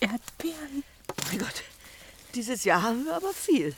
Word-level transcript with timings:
Erdbeeren. 0.00 0.84
Mein 1.28 1.38
Gott, 1.38 1.62
dieses 2.34 2.64
Jahr 2.64 2.82
haben 2.82 3.04
wir 3.04 3.16
aber 3.16 3.32
viel. 3.32 3.74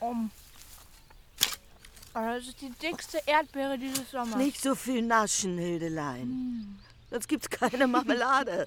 Um. 0.00 0.30
Das 2.14 2.46
ist 2.46 2.60
die 2.60 2.70
dickste 2.70 3.22
Erdbeere 3.26 3.78
dieses 3.78 4.10
Sommers. 4.10 4.36
Nicht 4.36 4.60
so 4.60 4.74
viel 4.74 5.02
naschen, 5.02 5.56
Hildelein. 5.58 6.78
Sonst 7.10 7.28
gibt's 7.28 7.48
keine 7.48 7.86
Marmelade. 7.86 8.66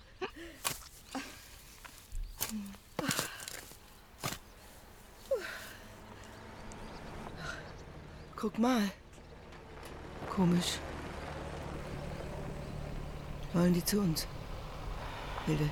Guck 8.36 8.58
mal. 8.58 8.90
Komisch. 10.30 10.80
Wollen 13.54 13.74
die 13.74 13.84
zu 13.84 14.00
uns? 14.00 14.28
Hilde, 15.46 15.70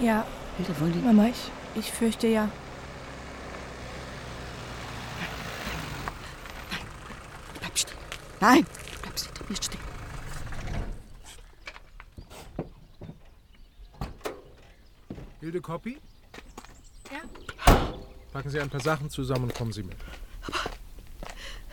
Ja, 0.00 0.26
Hilde, 0.56 0.80
wollen 0.80 0.92
die... 0.92 0.98
Mama, 0.98 1.26
ich, 1.26 1.50
ich 1.76 1.92
fürchte 1.92 2.26
ja. 2.26 2.50
Bleib 7.60 7.78
stehen. 7.78 7.96
Nein, 8.40 8.66
bleib 9.02 9.18
stehen, 9.18 9.48
nicht 9.48 9.64
stehen. 9.64 9.80
Hilde 15.40 15.60
Koppi? 15.60 15.98
Ja? 17.12 17.20
Packen 18.32 18.50
Sie 18.50 18.58
ein 18.58 18.70
paar 18.70 18.80
Sachen 18.80 19.08
zusammen 19.10 19.44
und 19.44 19.54
kommen 19.54 19.72
Sie 19.72 19.84
mit. 19.84 19.96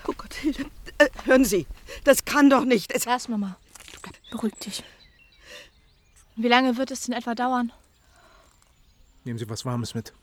Oh 0.08 0.14
Gott, 0.16 0.34
Hilde. 0.36 0.66
Äh, 1.00 1.08
hören 1.26 1.46
Sie, 1.46 1.66
das 2.04 2.26
kann 2.26 2.50
doch 2.50 2.66
nicht. 2.66 2.92
Es 2.92 3.06
Lass, 3.06 3.28
Mama. 3.28 3.58
Beruhig 4.32 4.56
dich. 4.56 4.84
Wie 6.38 6.48
lange 6.48 6.78
wird 6.78 6.90
es 6.90 7.02
denn 7.02 7.14
etwa 7.14 7.36
dauern? 7.36 7.72
Nehmen 9.26 9.38
Sie 9.38 9.48
was 9.48 9.66
Warmes 9.66 9.94
mit. 9.94 10.14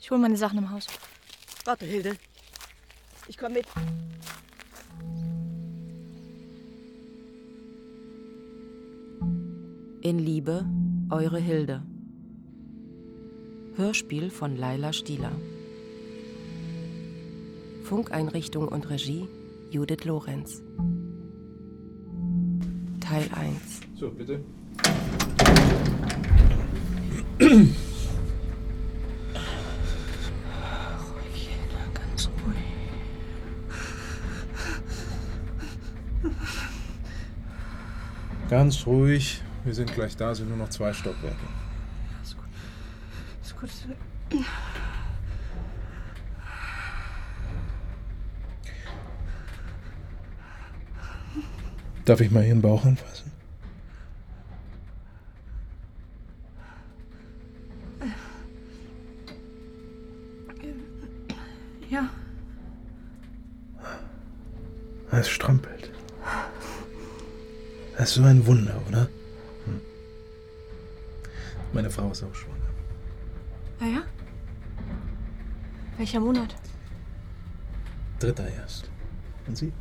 Ich 0.00 0.10
hole 0.10 0.20
meine 0.20 0.36
Sachen 0.36 0.58
im 0.58 0.70
Haus. 0.70 0.88
Warte, 1.64 1.86
Hilde. 1.86 2.16
Ich 3.28 3.38
komme 3.38 3.54
mit. 3.54 3.66
In 10.02 10.18
Liebe, 10.18 10.66
eure 11.10 11.38
Hilde. 11.38 11.82
Hörspiel 13.76 14.30
von 14.30 14.56
Laila 14.56 14.92
Stieler. 14.92 15.32
Funkeinrichtung 17.84 18.68
und 18.68 18.90
Regie 18.90 19.28
Judith 19.74 20.04
Lorenz. 20.04 20.62
Teil 23.00 23.28
1. 23.32 23.80
So, 23.96 24.08
bitte. 24.08 24.38
Ganz 31.92 32.28
ruhig. 32.46 32.68
Ganz 38.48 38.86
ruhig. 38.86 39.42
Wir 39.64 39.74
sind 39.74 39.92
gleich 39.92 40.16
da, 40.16 40.36
sind 40.36 40.50
nur 40.50 40.56
noch 40.56 40.70
zwei 40.70 40.92
Stockwerke. 40.92 41.36
Ist 42.22 43.56
gut. 43.56 43.70
Darf 52.04 52.20
ich 52.20 52.30
mal 52.30 52.44
Ihren 52.44 52.60
Bauch 52.60 52.84
anfassen? 52.84 53.32
Ja. 61.88 62.10
Es 65.12 65.28
strampelt. 65.28 65.90
Das 67.96 68.08
ist 68.08 68.14
so 68.16 68.24
ein 68.24 68.44
Wunder, 68.46 68.82
oder? 68.88 69.02
Hm. 69.64 69.80
Meine 71.72 71.88
Frau 71.88 72.10
ist 72.10 72.24
auch 72.24 72.34
schwanger. 72.34 72.54
Ja, 73.80 73.86
ja? 73.86 74.02
Welcher 75.96 76.20
Monat? 76.20 76.54
Dritter 78.18 78.48
erst. 78.48 78.90
Und 79.46 79.56
Sie? 79.56 79.72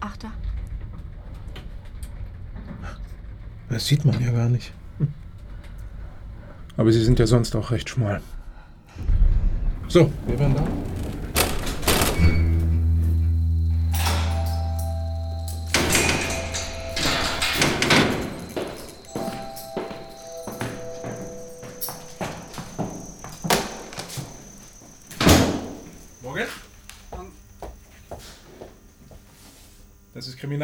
Achter. 0.00 0.30
Das 3.70 3.86
sieht 3.86 4.04
man 4.04 4.20
ja 4.20 4.32
gar 4.32 4.48
nicht. 4.48 4.72
Aber 6.76 6.92
Sie 6.92 7.02
sind 7.02 7.18
ja 7.18 7.26
sonst 7.26 7.54
auch 7.56 7.70
recht 7.70 7.88
schmal. 7.88 8.20
So, 9.88 10.12
wir 10.26 10.38
werden 10.38 10.54
da. 10.54 10.64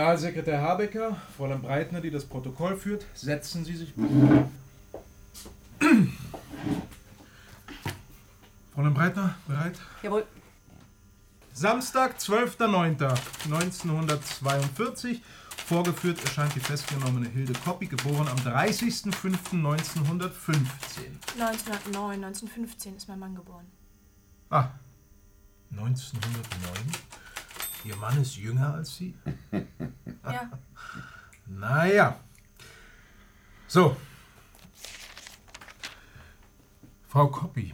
Kriminalsekretär 0.07 0.63
Habecker, 0.63 1.17
Fräulein 1.37 1.61
Breitner, 1.61 2.01
die 2.01 2.13
das 2.13 2.27
Protokoll 2.27 2.77
führt. 2.77 3.05
Setzen 3.15 3.65
Sie 3.65 3.75
sich 3.75 3.93
bitte. 3.93 4.49
Fräulein 8.73 8.95
Breitner, 8.95 9.35
bereit? 9.49 9.75
Jawohl. 10.05 10.25
Samstag, 11.53 12.19
12.09.1942. 12.19 15.19
Vorgeführt 15.67 16.23
erscheint 16.23 16.55
die 16.55 16.61
festgenommene 16.61 17.29
Hilde 17.29 17.55
Koppi, 17.65 17.87
geboren 17.87 18.29
am 18.29 18.37
30.05.1915. 18.37 20.31
1909, 21.37 22.25
1915 22.25 22.97
ist 22.97 23.09
mein 23.09 23.19
Mann 23.19 23.35
geboren. 23.35 23.67
Ah, 24.51 24.69
1909? 25.73 26.37
Ihr 27.87 27.97
Mann 27.97 28.21
ist 28.21 28.37
jünger 28.37 28.75
als 28.75 28.97
Sie? 28.97 29.15
Ja. 30.25 30.51
Naja. 31.47 32.19
So. 33.69 33.97
Frau 37.07 37.29
Koppi. 37.29 37.73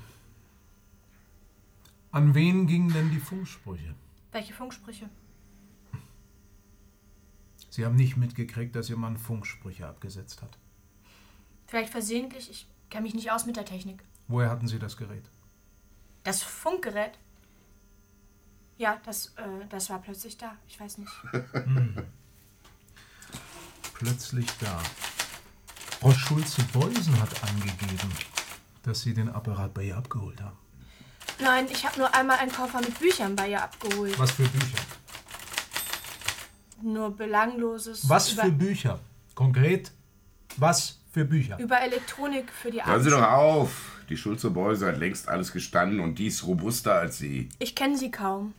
An 2.11 2.35
wen 2.35 2.67
gingen 2.67 2.93
denn 2.93 3.11
die 3.11 3.19
Funksprüche? 3.19 3.95
Welche 4.33 4.53
Funksprüche? 4.53 5.09
Sie 7.71 7.87
haben 7.87 7.97
nicht 7.97 8.19
mitgekriegt, 8.19 8.77
dass 8.77 8.91
Ihr 8.91 8.99
Mann 8.99 9.17
Funksprüche 9.17 9.87
abgesetzt 9.87 10.43
hat. 10.43 10.59
Vielleicht 11.67 11.91
versehentlich, 11.91 12.51
ich 12.51 12.69
kenne 12.91 13.05
mich 13.05 13.15
nicht 13.15 13.31
aus 13.31 13.47
mit 13.47 13.57
der 13.57 13.65
Technik. 13.65 14.05
Woher 14.29 14.51
hatten 14.51 14.69
Sie 14.69 14.79
das 14.79 14.99
Gerät? 14.99 15.31
Das 16.23 16.43
Funkgerät? 16.43 17.19
Ja, 18.83 19.01
das, 19.07 19.27
äh, 19.37 19.43
das 19.69 19.91
war 19.91 20.01
plötzlich 20.01 20.37
da. 20.37 20.57
Ich 20.67 20.81
weiß 20.81 20.99
nicht. 20.99 21.13
Plötzlich 23.95 24.47
da. 24.59 24.77
Frau 26.01 26.11
Schulze-Beusen 26.11 27.21
hat 27.21 27.31
angegeben, 27.49 28.11
dass 28.83 29.03
Sie 29.03 29.15
den 29.15 29.29
Apparat 29.29 29.73
bei 29.73 29.85
ihr 29.85 29.97
abgeholt 29.97 30.43
haben. 30.43 30.59
Nein, 31.39 31.69
ich 31.71 31.87
habe 31.87 31.97
nur 31.97 32.13
einmal 32.13 32.39
einen 32.39 32.51
Koffer 32.51 32.81
mit 32.81 32.99
Büchern 32.99 33.37
bei 33.37 33.51
ihr 33.51 33.63
abgeholt. 33.63 34.19
Was 34.19 34.33
für 34.33 34.49
Bücher? 34.49 34.83
Nur 36.83 37.17
belangloses. 37.17 38.09
Was 38.09 38.33
über, 38.33 38.43
für 38.43 38.51
Bücher? 38.51 38.99
Konkret, 39.37 39.93
was 40.57 40.99
für 41.13 41.25
Bücher? 41.25 41.57
Über 41.61 41.81
Elektronik 41.81 42.51
für 42.51 42.73
die 42.73 42.85
Hören 42.85 43.01
Sie 43.01 43.11
doch 43.11 43.23
auf. 43.23 44.03
Die 44.09 44.17
Schulze 44.17 44.51
Beuse 44.51 44.89
hat 44.89 44.99
längst 44.99 45.29
alles 45.29 45.53
gestanden 45.53 46.01
und 46.01 46.19
dies 46.19 46.45
robuster 46.45 46.97
als 46.97 47.19
Sie. 47.19 47.49
Ich 47.61 47.77
kenne 47.77 47.97
sie 47.97 48.11
kaum. 48.11 48.55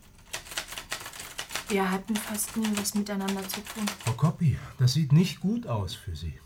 Wir 1.73 1.89
hatten 1.89 2.15
fast 2.15 2.55
nie 2.55 2.69
was 2.75 2.93
miteinander 2.93 3.41
zu 3.49 3.59
tun. 3.61 3.87
Frau 4.05 4.11
Koppi, 4.11 4.59
das 4.77 4.93
sieht 4.93 5.11
nicht 5.11 5.39
gut 5.39 5.65
aus 5.65 5.95
für 5.95 6.15
Sie. 6.15 6.39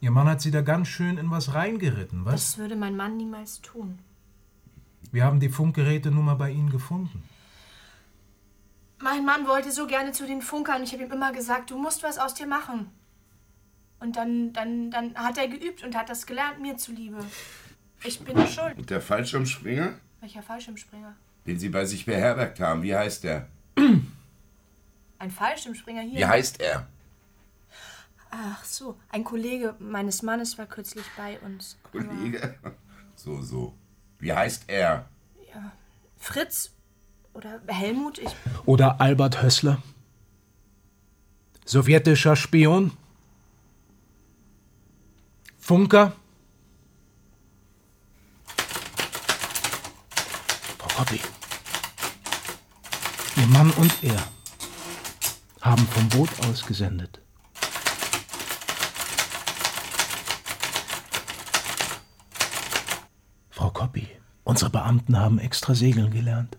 Ihr 0.00 0.10
Mann 0.10 0.28
hat 0.28 0.42
Sie 0.42 0.50
da 0.50 0.60
ganz 0.60 0.88
schön 0.88 1.16
in 1.16 1.30
was 1.30 1.54
reingeritten, 1.54 2.26
was? 2.26 2.34
Das 2.34 2.58
würde 2.58 2.76
mein 2.76 2.94
Mann 2.94 3.16
niemals 3.16 3.62
tun. 3.62 4.00
Wir 5.12 5.24
haben 5.24 5.40
die 5.40 5.48
Funkgeräte 5.48 6.10
nun 6.10 6.26
mal 6.26 6.34
bei 6.34 6.50
Ihnen 6.50 6.68
gefunden. 6.68 7.22
Mein 8.98 9.24
Mann 9.24 9.46
wollte 9.46 9.72
so 9.72 9.86
gerne 9.86 10.12
zu 10.12 10.26
den 10.26 10.42
Funkern. 10.42 10.82
Ich 10.82 10.92
habe 10.92 11.04
ihm 11.04 11.12
immer 11.12 11.32
gesagt, 11.32 11.70
du 11.70 11.78
musst 11.78 12.02
was 12.02 12.18
aus 12.18 12.34
dir 12.34 12.46
machen. 12.46 12.90
Und 13.98 14.16
dann, 14.16 14.52
dann, 14.52 14.90
dann 14.90 15.14
hat 15.14 15.38
er 15.38 15.48
geübt 15.48 15.82
und 15.84 15.96
hat 15.96 16.10
das 16.10 16.26
gelernt, 16.26 16.60
mir 16.60 16.76
zuliebe. 16.76 17.24
Ich 18.04 18.20
bin 18.20 18.46
schuld. 18.46 18.76
Und 18.76 18.90
der 18.90 19.00
Fallschirmspringer? 19.00 19.94
Welcher 20.20 20.42
Fallschirmspringer? 20.42 21.16
Den 21.48 21.58
Sie 21.58 21.70
bei 21.70 21.86
sich 21.86 22.04
beherbergt 22.04 22.60
haben. 22.60 22.82
Wie 22.82 22.94
heißt 22.94 23.24
er? 23.24 23.48
Ein 25.18 25.30
Fallschirmspringer 25.30 26.02
hier. 26.02 26.18
Wie 26.18 26.26
heißt 26.26 26.60
er? 26.60 26.86
Ach 28.30 28.62
so, 28.64 28.98
ein 29.08 29.24
Kollege 29.24 29.74
meines 29.78 30.22
Mannes 30.22 30.58
war 30.58 30.66
kürzlich 30.66 31.06
bei 31.16 31.40
uns. 31.40 31.78
Kollege? 31.90 32.54
So, 33.16 33.42
so. 33.42 33.74
Wie 34.20 34.32
heißt 34.32 34.66
er? 34.68 35.08
Fritz 36.18 36.70
oder 37.34 37.60
Helmut, 37.66 38.18
ich. 38.18 38.30
Oder 38.64 39.00
Albert 39.00 39.42
Hössler? 39.42 39.82
Sowjetischer 41.64 42.36
Spion? 42.36 42.92
Funker? 45.58 46.12
Frau 50.78 50.88
Koppi, 50.98 51.20
Ihr 53.38 53.46
Mann 53.46 53.70
und 53.72 53.92
er 54.02 54.20
haben 55.60 55.86
vom 55.86 56.08
Boot 56.08 56.28
aus 56.48 56.66
gesendet. 56.66 57.20
Frau 63.50 63.70
Koppi, 63.70 64.08
unsere 64.42 64.70
Beamten 64.70 65.16
haben 65.16 65.38
extra 65.38 65.76
segeln 65.76 66.10
gelernt. 66.10 66.56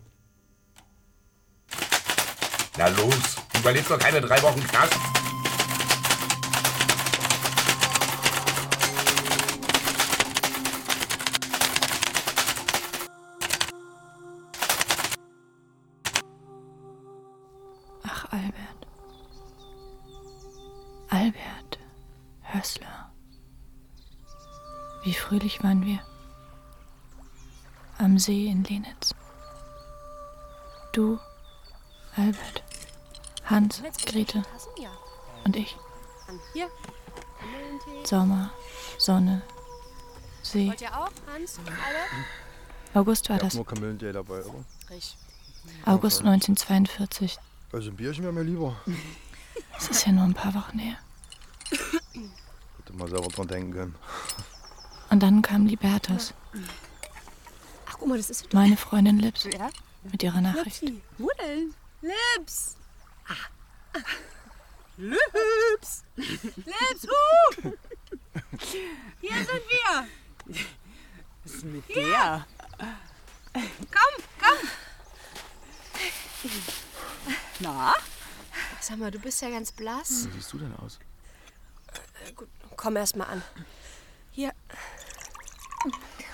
Na 2.78 2.88
los, 2.88 3.36
überlebt 3.60 3.90
doch 3.90 4.00
keine 4.00 4.22
drei 4.22 4.42
Wochen 4.42 4.64
Knast. 4.66 5.19
1990 25.60 25.64
waren 25.64 25.86
wir 25.86 26.00
am 27.98 28.18
See 28.18 28.48
in 28.48 28.64
Lenitz. 28.64 29.14
Du, 30.94 31.20
Albert, 32.16 32.64
Hans, 33.46 33.82
Grete 34.06 34.44
und 35.44 35.56
ich. 35.56 35.76
Sommer, 38.04 38.52
Sonne, 38.98 39.42
See. 40.42 40.74
August 42.94 43.30
war 43.30 43.38
das. 43.38 43.56
August 45.86 46.22
1942. 46.22 47.38
Also 47.72 47.90
ein 47.92 47.96
Bierchen 47.96 48.24
wäre 48.24 48.34
mir 48.34 48.44
lieber. 48.44 48.76
Es 49.78 49.90
ist 49.90 50.06
ja 50.06 50.12
nur 50.12 50.24
ein 50.24 50.34
paar 50.34 50.54
Wochen 50.56 50.80
her. 50.80 50.98
Hätte 51.70 52.94
man 52.94 53.08
selber 53.08 53.28
dran 53.28 53.48
denken 53.48 53.74
können. 53.74 53.96
Und 55.10 55.22
dann 55.22 55.42
kam 55.42 55.66
Libertas, 55.66 56.34
Ach, 57.88 57.96
guck 57.98 58.08
mal, 58.08 58.18
das 58.18 58.30
ist 58.30 58.54
meine 58.54 58.78
Freundin 58.78 59.20
Lips, 59.20 59.46
Ja? 59.46 59.70
mit 60.04 60.22
ihrer 60.24 60.42
Nachricht. 60.42 60.84
Wo 61.18 61.30
denn? 61.42 61.74
Lips. 62.02 62.78
Ah. 63.28 64.00
Lips. 64.98 66.04
Lips, 66.16 67.08
hu. 67.64 67.72
Hier 69.22 69.36
sind 69.36 69.62
wir. 69.70 70.08
Was 71.44 71.54
ist 71.54 71.66
mit 71.66 71.90
der? 71.96 72.46
Komm, 73.54 74.24
komm. 74.40 74.70
Na? 77.60 77.94
Sag 78.80 78.98
mal, 78.98 79.12
du 79.12 79.20
bist 79.20 79.42
ja 79.42 79.50
ganz 79.50 79.72
blass. 79.72 80.28
Wie 80.28 80.32
siehst 80.34 80.54
du 80.54 80.58
denn 80.60 80.76
aus? 80.78 81.00
Komm 82.78 82.96
erst 82.96 83.16
mal 83.16 83.26
an. 83.26 83.42
Hier. 84.32 84.54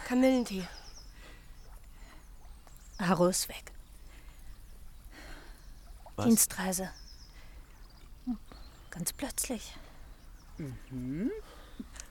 Kamillentee. 0.07 0.67
Haro 2.99 3.27
ist 3.27 3.49
weg. 3.49 3.71
Was? 6.15 6.25
Dienstreise. 6.25 6.89
Ganz 8.89 9.11
plötzlich. 9.11 9.75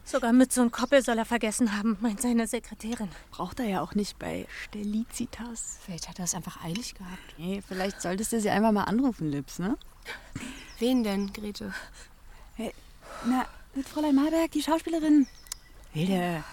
Sogar 0.05 0.35
mit 0.35 0.53
so 0.53 0.61
einem 0.61 0.71
Koppel 0.71 1.03
soll 1.03 1.17
er 1.17 1.25
vergessen 1.25 1.77
haben, 1.79 1.97
meint 2.01 2.21
seine 2.21 2.47
Sekretärin. 2.47 3.09
Braucht 3.31 3.59
er 3.61 3.67
ja 3.67 3.81
auch 3.81 3.95
nicht 3.95 4.19
bei 4.19 4.47
Stellicitas. 4.65 5.79
Vielleicht 5.83 6.09
hat 6.09 6.19
er 6.19 6.27
es 6.27 6.35
einfach 6.35 6.63
eilig 6.63 6.95
gehabt. 6.95 7.39
Nee, 7.39 7.63
vielleicht 7.67 8.03
solltest 8.03 8.33
du 8.33 8.41
sie 8.41 8.51
einfach 8.51 8.73
mal 8.73 8.85
anrufen, 8.85 9.31
Lips, 9.31 9.59
ne? 9.59 9.79
Wen 10.79 11.03
denn, 11.03 11.33
Grete? 11.33 11.73
Na, 13.25 13.47
mit 13.75 13.89
Fräulein 13.89 14.15
Marberg, 14.15 14.51
die 14.51 14.63
Schauspielerin. 14.63 15.27
Wilde 15.95 16.45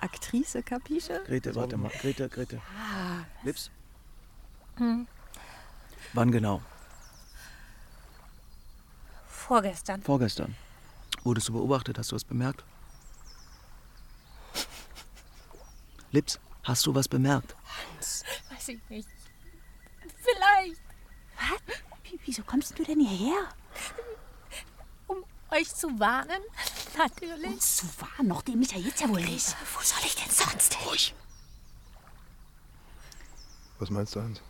Aktrice, 0.00 0.62
Kapische? 0.62 1.22
Grete, 1.26 1.54
warte 1.54 1.76
mal. 1.76 1.90
Grete, 2.00 2.28
Grete. 2.28 2.60
Ah. 2.76 3.24
Lips? 3.42 3.70
Hm. 4.76 5.06
Wann 6.14 6.32
genau? 6.32 6.62
Vorgestern. 9.26 10.02
Vorgestern. 10.02 10.56
Wurdest 11.22 11.48
du 11.48 11.52
beobachtet? 11.52 11.98
Hast 11.98 12.12
du 12.12 12.16
was 12.16 12.24
bemerkt? 12.24 12.64
Lips, 16.12 16.40
hast 16.62 16.86
du 16.86 16.94
was 16.94 17.08
bemerkt? 17.08 17.54
Weiß 17.98 18.68
ich 18.68 18.80
nicht. 18.88 19.08
Vielleicht. 20.16 20.80
Wieso 22.24 22.42
kommst 22.42 22.78
du 22.78 22.84
denn 22.84 23.00
hierher? 23.00 23.48
Um 25.06 25.24
euch 25.50 25.74
zu 25.74 25.98
warnen? 25.98 26.42
Natürlich. 26.98 27.46
Uns 27.46 27.76
zu 27.76 27.86
warnen, 27.98 28.28
noch 28.28 28.42
dem 28.42 28.58
mich 28.58 28.72
ja 28.72 28.78
jetzt 28.78 29.00
ja 29.00 29.08
wohl 29.08 29.20
nicht. 29.20 29.56
Wo 29.74 29.82
soll 29.82 30.00
ich 30.04 30.14
denn 30.16 30.30
sonst 30.30 30.74
hin? 30.74 30.88
Ruhig. 30.88 31.14
Was 33.78 33.90
meinst 33.90 34.14
du, 34.14 34.20
Hans? 34.20 34.40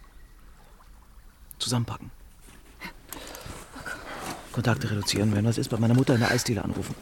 Zusammenpacken. 1.59 2.11
Kontakte 4.53 4.91
reduzieren. 4.91 5.35
Wenn 5.35 5.45
was 5.45 5.59
ist, 5.59 5.69
bei 5.69 5.77
meiner 5.77 5.95
Mutter 5.95 6.15
in 6.15 6.21
der 6.21 6.31
Eisdiele 6.31 6.65
anrufen. 6.65 6.95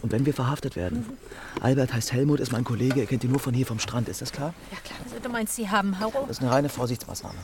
Und 0.00 0.12
wenn 0.12 0.24
wir 0.24 0.32
verhaftet 0.32 0.76
werden. 0.76 1.18
Albert 1.60 1.92
heißt 1.92 2.12
Helmut, 2.12 2.40
ist 2.40 2.52
mein 2.52 2.64
Kollege. 2.64 3.00
Er 3.00 3.06
kennt 3.06 3.22
ihn 3.24 3.30
nur 3.30 3.40
von 3.40 3.52
hier 3.52 3.66
vom 3.66 3.78
Strand. 3.78 4.08
Ist 4.08 4.22
das 4.22 4.32
klar? 4.32 4.54
Ja 4.70 4.78
klar, 4.78 4.98
also 5.04 5.18
du 5.18 5.28
meinst, 5.28 5.56
sie 5.56 5.68
haben 5.68 5.98
Haro? 5.98 6.24
Das 6.26 6.38
ist 6.38 6.42
eine 6.42 6.50
reine 6.50 6.68
Vorsichtsmaßnahme. 6.70 7.38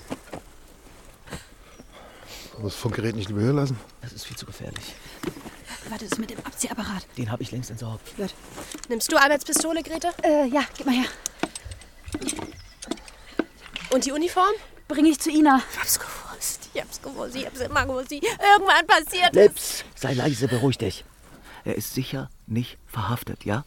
Aber 2.54 2.62
das 2.62 2.74
Funkgerät 2.74 3.14
nicht 3.14 3.28
lieber 3.28 3.42
hier 3.42 3.52
lassen? 3.52 3.78
Das 4.00 4.12
ist 4.12 4.24
viel 4.24 4.36
zu 4.36 4.46
gefährlich. 4.46 4.94
Warte, 5.88 6.08
das 6.08 6.18
mit 6.18 6.30
dem 6.30 6.38
Abziehapparat. 6.40 7.06
Den 7.16 7.30
habe 7.30 7.42
ich 7.42 7.52
längst 7.52 7.70
entsorgt. 7.70 8.12
Nimmst 8.88 9.10
du 9.10 9.16
Alberts 9.16 9.44
Pistole, 9.44 9.82
Grete? 9.82 10.08
Äh, 10.22 10.46
ja, 10.48 10.62
gib 10.76 10.86
mal 10.86 10.94
her. 10.94 11.08
Und 13.90 14.04
die 14.04 14.12
Uniform? 14.12 14.52
Bring 14.88 15.06
ich 15.06 15.18
zu 15.18 15.30
Ina. 15.30 15.62
Ich 15.72 15.78
hab's 15.78 15.98
gewusst. 15.98 16.70
Ich 16.74 16.80
hab's 16.80 17.02
gewusst. 17.02 17.34
Ich 17.36 17.46
hab's 17.46 17.60
immer 17.60 17.86
gewusst. 17.86 18.12
Irgendwann 18.12 18.86
passiert 18.86 19.30
es. 19.30 19.34
Lips! 19.34 19.84
Sei 19.94 20.14
leise, 20.14 20.48
beruhig 20.48 20.78
dich. 20.78 21.04
Er 21.64 21.76
ist 21.76 21.94
sicher 21.94 22.30
nicht 22.46 22.78
verhaftet, 22.86 23.44
ja? 23.44 23.64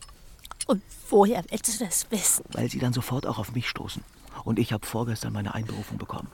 Und 0.68 0.82
woher 1.10 1.44
willst 1.50 1.68
du 1.68 1.86
das 1.86 2.10
wissen? 2.12 2.46
Weil 2.52 2.70
sie 2.70 2.80
dann 2.80 2.94
sofort 2.94 3.26
auch 3.26 3.40
auf 3.40 3.54
mich 3.54 3.68
stoßen. 3.68 4.04
Und 4.46 4.60
ich 4.60 4.72
habe 4.72 4.86
vorgestern 4.86 5.34
meine 5.34 5.54
Einberufung 5.54 5.98
bekommen. 5.98 6.30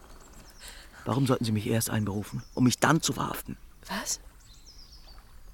Warum 1.05 1.25
sollten 1.25 1.45
sie 1.45 1.51
mich 1.51 1.67
erst 1.67 1.89
einberufen, 1.89 2.43
um 2.53 2.65
mich 2.65 2.79
dann 2.79 3.01
zu 3.01 3.13
verhaften? 3.13 3.57
Was? 3.87 4.19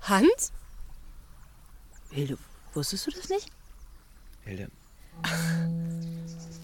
Hans? 0.01 0.51
Hilde, 2.10 2.38
wusstest 2.74 3.08
du 3.08 3.12
das 3.12 3.29
nicht? 3.29 3.50
Hilde. 4.43 4.70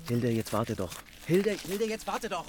Hilde, 0.08 0.32
jetzt 0.32 0.52
warte 0.54 0.76
doch. 0.76 0.94
Hilde, 1.26 1.52
Hilde, 1.52 1.86
jetzt 1.86 2.08
warte 2.08 2.30
doch. 2.30 2.46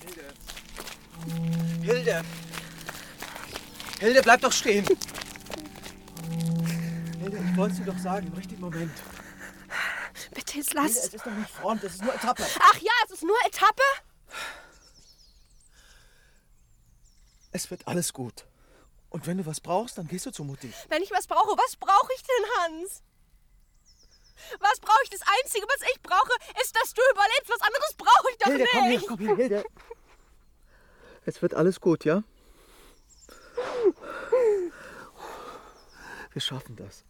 Hilde. 0.00 0.24
Hilde. 1.82 2.22
Hilde, 3.98 4.22
bleib 4.22 4.40
doch 4.40 4.52
stehen. 4.52 4.86
Hilde, 7.20 7.38
ich 7.38 7.56
wollte 7.56 7.72
es 7.72 7.78
dir 7.80 7.86
doch 7.86 7.98
sagen, 7.98 8.28
im 8.28 8.34
richtigen 8.34 8.60
Moment. 8.60 8.92
Bitte 10.34 10.58
jetzt 10.58 10.72
Hilde, 10.72 10.82
lass. 10.82 10.96
es 10.96 11.14
ist 11.14 11.26
doch 11.26 11.32
nicht 11.32 11.50
Front, 11.50 11.82
es 11.82 11.94
ist 11.94 12.02
nur 12.02 12.14
Etappe. 12.14 12.44
Ach 12.60 12.78
ja, 12.80 12.92
es 13.06 13.12
ist 13.12 13.24
nur 13.24 13.36
Etappe? 13.46 13.82
Es 17.52 17.70
wird 17.70 17.86
alles 17.88 18.12
gut. 18.12 18.46
Und 19.10 19.26
wenn 19.26 19.38
du 19.38 19.46
was 19.46 19.60
brauchst, 19.60 19.96
dann 19.98 20.06
gehst 20.06 20.26
du 20.26 20.30
zu 20.30 20.44
Mutti. 20.44 20.72
Wenn 20.88 21.02
ich 21.02 21.10
was 21.10 21.26
brauche, 21.26 21.56
was 21.56 21.76
brauche 21.76 22.12
ich 22.14 22.22
denn, 22.22 22.44
Hans? 22.58 23.02
Was 24.60 24.78
brauche 24.80 25.00
ich? 25.04 25.10
Das 25.10 25.22
Einzige, 25.22 25.66
was 25.66 25.88
ich 25.90 26.02
brauche, 26.02 26.32
ist, 26.62 26.76
dass 26.76 26.94
du 26.94 27.02
überlebst. 27.12 27.48
Was 27.48 27.60
anderes 27.60 27.94
brauche 27.96 28.30
ich 28.30 28.38
doch 28.38 28.46
Hilde, 28.46 28.88
nicht. 28.88 29.06
komm 29.06 29.18
her, 29.18 29.28
komm 29.28 29.36
her, 29.36 29.36
Hilde. 29.36 29.64
Es 31.24 31.42
wird 31.42 31.54
alles 31.54 31.80
gut, 31.80 32.04
ja? 32.04 32.22
Wir 36.32 36.40
schaffen 36.40 36.76
das. 36.76 37.04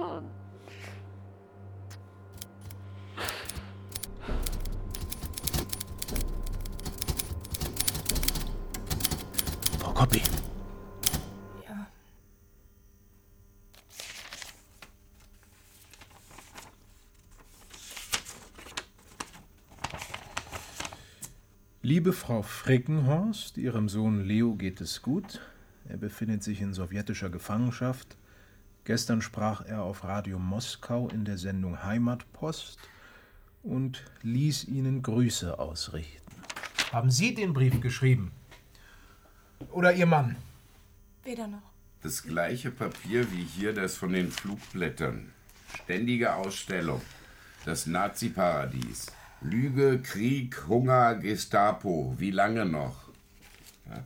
Mann. 0.00 0.24
Frau 9.78 9.92
Koppi. 9.92 10.22
Ja. 11.68 11.86
Liebe 21.82 22.14
Frau 22.14 22.40
Frickenhorst, 22.40 23.58
Ihrem 23.58 23.90
Sohn 23.90 24.24
Leo 24.24 24.54
geht 24.54 24.80
es 24.80 25.02
gut. 25.02 25.42
Er 25.86 25.98
befindet 25.98 26.42
sich 26.42 26.62
in 26.62 26.72
sowjetischer 26.72 27.28
Gefangenschaft 27.28 28.16
Gestern 28.84 29.22
sprach 29.22 29.64
er 29.64 29.82
auf 29.82 30.04
Radio 30.04 30.38
Moskau 30.38 31.08
in 31.08 31.24
der 31.24 31.38
Sendung 31.38 31.82
Heimatpost 31.84 32.78
und 33.62 34.04
ließ 34.22 34.64
Ihnen 34.64 35.02
Grüße 35.02 35.58
ausrichten. 35.58 36.32
Haben 36.92 37.10
Sie 37.10 37.34
den 37.34 37.52
Brief 37.52 37.80
geschrieben? 37.80 38.32
Oder 39.70 39.92
Ihr 39.92 40.06
Mann? 40.06 40.36
Weder 41.24 41.46
noch. 41.46 41.70
Das 42.02 42.22
gleiche 42.22 42.70
Papier 42.70 43.30
wie 43.30 43.44
hier 43.44 43.74
das 43.74 43.96
von 43.96 44.12
den 44.12 44.30
Flugblättern. 44.30 45.32
Ständige 45.84 46.34
Ausstellung. 46.34 47.02
Das 47.66 47.86
Nazi-Paradies. 47.86 49.12
Lüge, 49.42 50.00
Krieg, 50.02 50.66
Hunger, 50.66 51.14
Gestapo. 51.16 52.14
Wie 52.18 52.30
lange 52.30 52.64
noch? 52.64 53.10
Ja. 53.88 54.04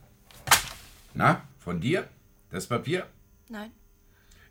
Na, 1.13 1.41
von 1.59 1.79
dir? 1.79 2.07
Das 2.51 2.67
Papier? 2.67 3.07
Nein. 3.47 3.71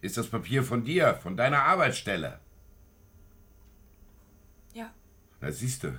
Ist 0.04 0.18
das 0.18 0.28
Papier 0.28 0.62
von 0.62 0.84
dir, 0.84 1.14
von 1.14 1.34
deiner 1.34 1.62
Arbeitsstelle? 1.62 2.38
Ja. 4.74 4.92
Na, 5.40 5.50
siehst 5.50 5.82
du. 5.82 5.98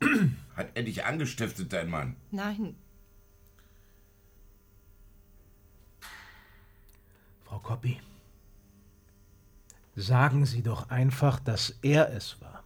Hat 0.54 0.68
er 0.74 0.82
dich 0.82 1.06
angestiftet, 1.06 1.72
dein 1.72 1.88
Mann? 1.88 2.14
Nein. 2.30 2.76
Frau 7.44 7.58
Koppi, 7.58 8.02
sagen 9.96 10.44
Sie 10.44 10.62
doch 10.62 10.90
einfach, 10.90 11.40
dass 11.40 11.78
er 11.80 12.12
es 12.12 12.38
war. 12.42 12.62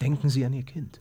Denken 0.00 0.28
Sie 0.28 0.44
an 0.44 0.54
Ihr 0.54 0.64
Kind. 0.64 1.00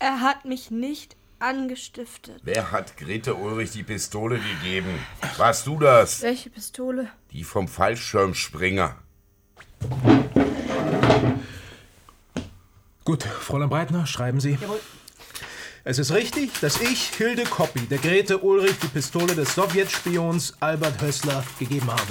Er 0.00 0.20
hat 0.20 0.44
mich 0.44 0.72
nicht 0.72 1.16
angestiftet. 1.42 2.40
Wer 2.44 2.70
hat 2.70 2.96
Grete 2.96 3.34
Ulrich 3.34 3.72
die 3.72 3.82
Pistole 3.82 4.38
gegeben? 4.38 4.98
Warst 5.36 5.66
du 5.66 5.78
das? 5.78 6.22
Welche 6.22 6.50
Pistole? 6.50 7.08
Die 7.32 7.44
vom 7.44 7.68
Fallschirmspringer. 7.68 8.96
Gut, 13.04 13.24
Fräulein 13.24 13.68
Breitner, 13.68 14.06
schreiben 14.06 14.40
Sie. 14.40 14.56
Jawohl. 14.60 14.80
Es 15.84 15.98
ist 15.98 16.12
richtig, 16.12 16.60
dass 16.60 16.80
ich, 16.80 17.08
Hilde 17.16 17.42
Koppi, 17.42 17.80
der 17.80 17.98
Grete 17.98 18.38
Ulrich 18.38 18.78
die 18.80 18.86
Pistole 18.86 19.34
des 19.34 19.56
Sowjetspions 19.56 20.54
Albert 20.60 21.02
Hössler 21.02 21.44
gegeben 21.58 21.90
habe. 21.90 22.02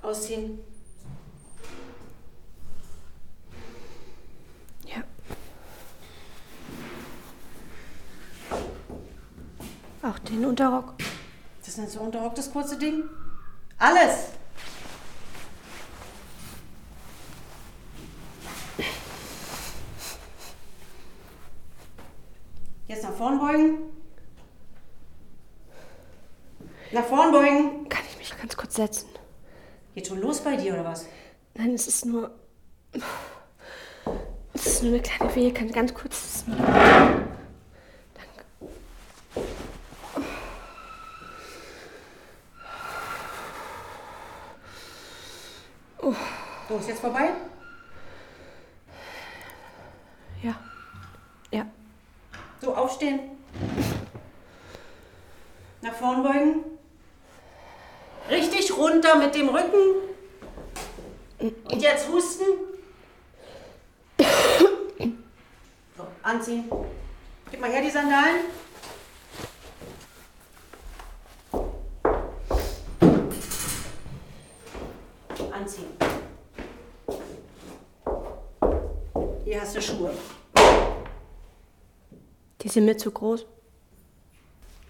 Ausziehen. 0.00 0.58
Ja. 4.86 5.04
Auch 10.08 10.18
den 10.20 10.45
Unterrock. 10.58 10.94
Das 11.66 11.76
nennt 11.76 11.90
so 11.90 12.00
Unterrock, 12.00 12.34
das 12.34 12.50
kurze 12.50 12.78
Ding? 12.78 13.04
Alles! 13.76 14.28
Jetzt 22.88 23.02
nach 23.02 23.12
vorn 23.12 23.38
beugen. 23.38 23.78
Nach 26.90 27.04
vorn 27.04 27.32
beugen. 27.32 27.86
Kann 27.90 28.04
ich 28.10 28.16
mich 28.16 28.34
ganz 28.38 28.56
kurz 28.56 28.76
setzen? 28.76 29.10
Geht 29.94 30.06
schon 30.06 30.22
los 30.22 30.40
bei 30.40 30.56
dir, 30.56 30.72
oder 30.72 30.86
was? 30.86 31.04
Nein, 31.52 31.74
es 31.74 31.86
ist 31.86 32.06
nur. 32.06 32.30
Es 34.54 34.66
ist 34.66 34.82
nur 34.84 34.94
eine 34.94 35.02
kleine 35.02 35.36
Wehe, 35.36 35.52
kann 35.52 35.70
ganz 35.70 35.92
kurz. 35.92 36.44
Oh. 46.06 46.14
So, 46.68 46.76
ist 46.76 46.88
jetzt 46.88 46.95
vorbei? 47.06 47.28
Ja. 50.42 50.54
Ja. 51.52 51.66
So, 52.60 52.74
aufstehen. 52.74 53.20
Nach 55.82 55.92
vorn 55.94 56.24
beugen. 56.24 56.64
Richtig 58.28 58.76
runter 58.76 59.16
mit 59.16 59.36
dem 59.36 59.48
Rücken. 59.50 59.78
Und 61.38 61.80
jetzt 61.80 62.08
husten. 62.08 62.44
So, 65.96 66.06
anziehen. 66.24 66.64
Gib 67.52 67.60
mal 67.60 67.70
her 67.70 67.82
die 67.82 67.90
Sandalen. 67.90 68.46
Anziehen. 75.52 75.96
Hier 79.56 79.62
hast 79.62 79.74
du 79.74 79.80
Schuhe. 79.80 80.10
Die 82.60 82.68
sind 82.68 82.84
mir 82.84 82.98
zu 82.98 83.10
groß. 83.10 83.46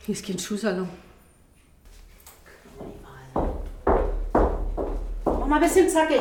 Hier 0.05 0.13
ist 0.13 0.27
kein 0.27 0.41
Schuhsalon. 0.41 0.89
Mach 5.25 5.47
mal 5.47 5.55
ein 5.55 5.61
bisschen 5.61 5.89
zackig. 5.89 6.21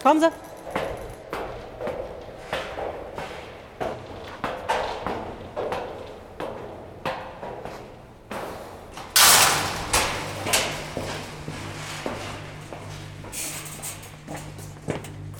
Kommen 0.00 0.20
Sie. 0.20 0.43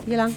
Hier 0.06 0.18
lang. 0.18 0.34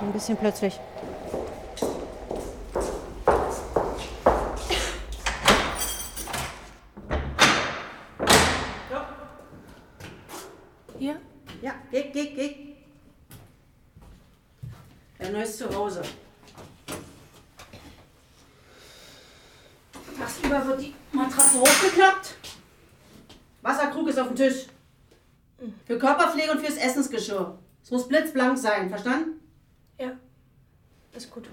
Ein 0.00 0.12
bisschen 0.12 0.36
plötzlich. 0.36 0.78
Hier? 10.96 11.16
Ja, 11.60 11.74
geh, 11.90 12.10
geh, 12.12 12.26
geh. 12.34 12.56
Ein 15.18 15.32
neues 15.32 15.58
Zuhause. 15.58 16.02
Tagsüber 20.18 20.66
wird 20.66 20.80
die 20.82 20.94
Matratze 21.12 21.60
hochgeklappt. 21.60 22.36
Wasserkrug 23.62 24.08
ist 24.08 24.18
auf 24.18 24.28
dem 24.28 24.36
Tisch. 24.36 24.66
Für 25.86 25.98
Körperpflege 25.98 26.52
und 26.52 26.60
fürs 26.60 26.76
Essensgeschirr. 26.76 27.58
Es 27.90 27.92
muss 27.92 28.06
blitzblank 28.06 28.56
sein, 28.56 28.88
verstanden? 28.88 29.40
Ja. 29.98 30.12
Ist 31.12 31.28
gut. 31.28 31.48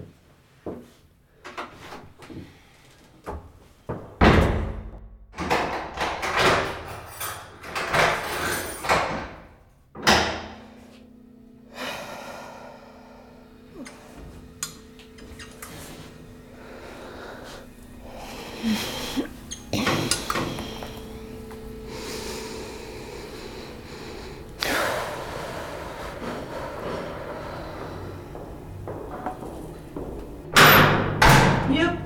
Hier. 31.70 31.98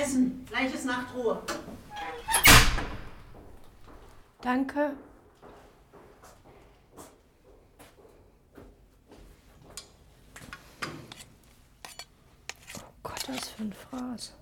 Essen. 0.00 0.46
Gleiches 0.46 0.84
Nachtruhe. 0.84 1.42
Danke. 4.40 4.92
Oh 12.78 12.92
Gott, 13.02 13.28
was 13.28 13.48
für 13.48 13.62
ein 13.64 13.72
Fraß. 13.72 14.34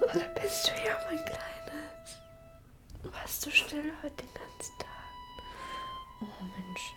Da 0.00 0.25
bist 0.40 0.68
du 0.68 0.72
ja, 0.86 0.96
mein 1.08 1.24
Kleines. 1.24 2.18
Warst 3.02 3.46
du 3.46 3.50
still 3.50 3.92
heute 4.02 4.16
den 4.16 4.34
ganzen 4.34 4.78
Tag? 4.78 4.88
Oh 6.20 6.44
Mensch. 6.44 6.94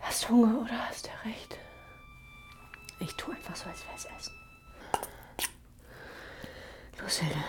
Hast 0.00 0.28
Hunger 0.28 0.62
oder 0.62 0.88
hast 0.88 1.06
du 1.06 1.10
recht? 1.28 1.58
Ich 3.00 3.14
tue 3.16 3.34
einfach 3.34 3.56
so, 3.56 3.68
als 3.68 3.84
wäre 3.84 3.96
es 3.96 4.04
Essen. 4.04 4.34
Los, 7.00 7.18
Hilde. 7.18 7.44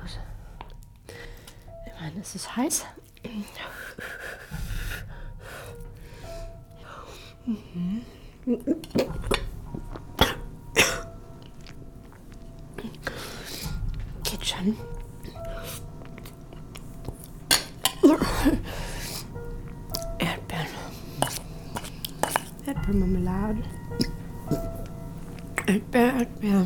Los. 0.00 0.18
Ich 1.86 2.00
meine, 2.00 2.20
es 2.20 2.34
ist 2.34 2.56
heiß. 2.56 2.84
Mhm. 7.46 8.04
Bad, 23.44 23.62
and 25.68 25.90
bad, 25.90 26.28
yeah, 26.40 26.64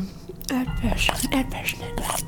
and 0.49 0.67
passionate, 0.79 1.27
and 1.33 1.49
bad, 1.49 2.23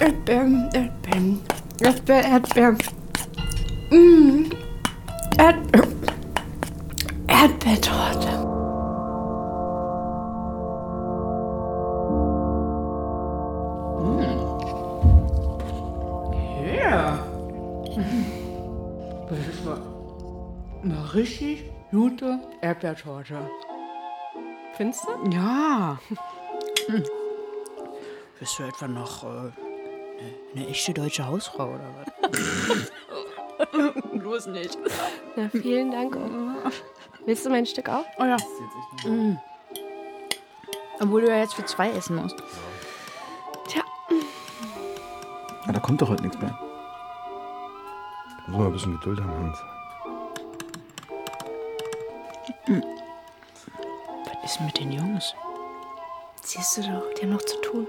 And 0.00 0.24
bam, 0.24 0.70
and 0.74 1.02
bam, 1.02 1.42
and 1.82 2.04
bam, 2.04 2.24
and 2.24 2.54
bam. 2.54 2.78
Mmm. 3.90 4.37
Erdbeertorte. 22.98 23.50
Findest 24.74 25.04
du? 25.04 25.30
Ja. 25.30 25.98
Hm. 26.86 27.04
Bist 28.38 28.58
du 28.58 28.62
etwa 28.64 28.88
noch 28.88 29.24
äh, 29.24 29.52
eine 30.54 30.68
echte 30.68 30.94
deutsche 30.94 31.26
Hausfrau 31.26 31.74
oder 31.74 31.90
was? 32.22 32.92
Bloß 34.12 34.46
nicht. 34.48 34.78
Na, 35.36 35.48
vielen 35.48 35.90
Dank. 35.90 36.16
Oma. 36.16 36.56
Willst 37.24 37.44
du 37.44 37.50
mein 37.50 37.66
Stück 37.66 37.88
auch? 37.88 38.04
Oh 38.18 38.24
ja. 38.24 38.36
Mhm. 39.04 39.38
Obwohl 41.00 41.22
du 41.22 41.28
ja 41.28 41.38
jetzt 41.38 41.54
für 41.54 41.64
zwei 41.66 41.90
essen 41.90 42.16
musst. 42.16 42.36
Tja. 43.68 43.82
Ja, 45.66 45.72
da 45.72 45.80
kommt 45.80 46.00
doch 46.02 46.08
heute 46.08 46.22
nichts 46.22 46.38
mehr. 46.40 46.58
Muss 48.46 48.58
mal 48.58 48.66
ein 48.66 48.72
bisschen 48.72 48.98
Geduld 48.98 49.20
haben, 49.20 49.30
Hans. 49.30 49.77
Was 52.68 54.44
ist 54.44 54.60
mit 54.60 54.78
den 54.78 54.92
Jungs? 54.92 55.34
Siehst 56.42 56.76
du 56.76 56.82
doch, 56.82 57.14
die 57.14 57.22
haben 57.22 57.32
noch 57.32 57.42
zu 57.42 57.56
tun. 57.62 57.86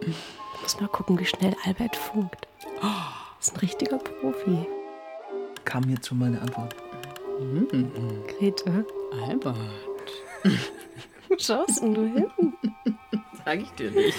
Du 0.00 0.12
musst 0.60 0.80
mal 0.80 0.88
gucken, 0.88 1.18
wie 1.18 1.24
schnell 1.24 1.54
Albert 1.64 1.96
funkt. 1.96 2.46
Das 2.80 3.48
ist 3.48 3.54
ein 3.54 3.60
richtiger 3.60 3.98
Profi. 3.98 4.66
Kam 5.64 5.88
jetzt 5.88 6.06
schon 6.08 6.18
mal 6.18 6.26
eine 6.26 6.40
Antwort. 6.40 6.74
Grete. 8.38 8.86
Albert. 9.28 9.56
Wo 11.28 11.38
schaust 11.38 11.82
denn 11.82 11.94
du 11.94 12.02
hin? 12.02 12.30
Sag 13.44 13.60
ich 13.60 13.70
dir 13.72 13.90
nicht. 13.90 14.16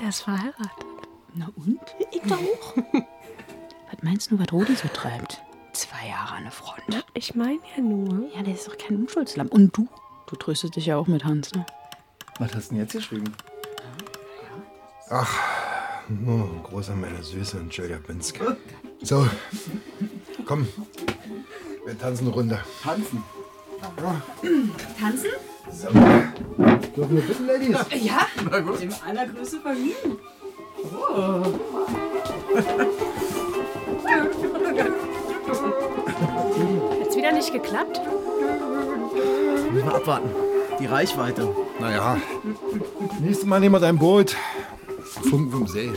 Der 0.00 0.08
ist 0.08 0.20
verheiratet. 0.22 0.86
Na 1.34 1.48
und? 1.56 1.80
Ich 2.12 2.22
doch. 2.22 2.38
Was 3.90 4.02
meinst 4.02 4.30
du, 4.30 4.38
was 4.38 4.52
Rudi 4.52 4.74
so 4.74 4.88
treibt? 4.88 5.40
Der 6.42 6.50
Front. 6.50 7.04
Ich 7.14 7.34
meine 7.34 7.60
ja 7.76 7.82
nur. 7.82 8.28
Ja, 8.34 8.42
der 8.42 8.54
ist 8.54 8.66
doch 8.68 8.76
kein 8.76 8.96
Unschuldslamm. 8.96 9.48
Und 9.48 9.76
du? 9.76 9.88
Du 10.26 10.36
tröstest 10.36 10.76
dich 10.76 10.86
ja 10.86 10.96
auch 10.96 11.06
mit 11.06 11.24
Hans, 11.24 11.52
ne? 11.54 11.64
Was 12.38 12.54
hast 12.54 12.70
du 12.70 12.74
denn 12.74 12.82
jetzt 12.82 12.92
geschrieben? 12.92 13.32
Ach, 15.10 15.38
nur 16.08 16.44
ein 16.44 16.62
großer 16.64 16.96
meine 16.96 17.22
Süße 17.22 17.58
und 17.58 17.70
Tscheljabinsk. 17.70 18.40
So, 19.02 19.26
komm. 20.44 20.66
Wir 21.86 21.98
tanzen 21.98 22.26
eine 22.26 22.34
Runde. 22.34 22.58
Tanzen? 22.82 23.22
Tanzen? 25.00 25.30
So. 25.70 25.88
Dürfen 25.88 27.16
wir 27.16 27.22
bitten, 27.22 27.46
Ladies? 27.46 27.76
Ja, 28.02 28.26
Na 28.50 28.60
gut. 28.60 28.80
dem 28.80 28.92
allergrößten 29.06 29.60
Vergnügen. 29.62 30.18
Oh. 30.92 31.42
Hat's 37.00 37.16
wieder 37.16 37.32
nicht 37.32 37.52
geklappt? 37.52 38.00
Müssen 39.72 39.86
wir 39.86 39.94
abwarten. 39.94 40.30
Die 40.80 40.86
Reichweite. 40.86 41.48
Naja, 41.80 42.16
nächstes 43.20 43.46
Mal 43.46 43.60
nehmen 43.60 43.74
wir 43.74 43.80
dein 43.80 43.98
Boot. 43.98 44.36
Funken 45.28 45.50
vom 45.50 45.66
See. 45.66 45.92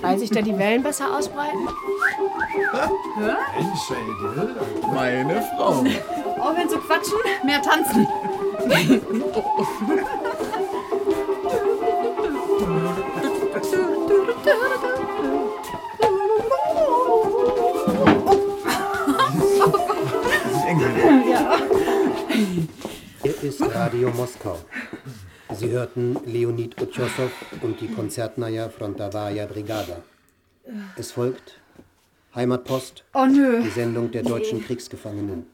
Weil 0.00 0.18
sich 0.18 0.30
da 0.30 0.42
die 0.42 0.58
Wellen 0.58 0.82
besser 0.82 1.16
ausbreiten? 1.16 1.68
Mensch, 3.56 3.90
ey. 3.90 4.92
Meine 4.92 5.42
Frau. 5.56 5.68
Aufhören 6.40 6.68
zu 6.68 6.78
quatschen, 6.78 7.18
mehr 7.44 7.62
tanzen. 7.62 8.08
Radio 23.82 24.10
Moskau. 24.10 24.58
Sie 25.52 25.68
hörten 25.70 26.16
Leonid 26.24 26.80
Utschossow 26.80 27.32
und 27.62 27.80
die 27.80 27.88
Konzertnaja 27.88 28.68
Frontavaya 28.68 29.44
Brigada. 29.46 29.96
Es 30.96 31.10
folgt 31.10 31.58
Heimatpost, 32.32 33.02
Oh, 33.12 33.26
nö. 33.26 33.60
die 33.60 33.70
Sendung 33.70 34.12
der 34.12 34.22
deutschen 34.22 34.64
Kriegsgefangenen. 34.64 35.46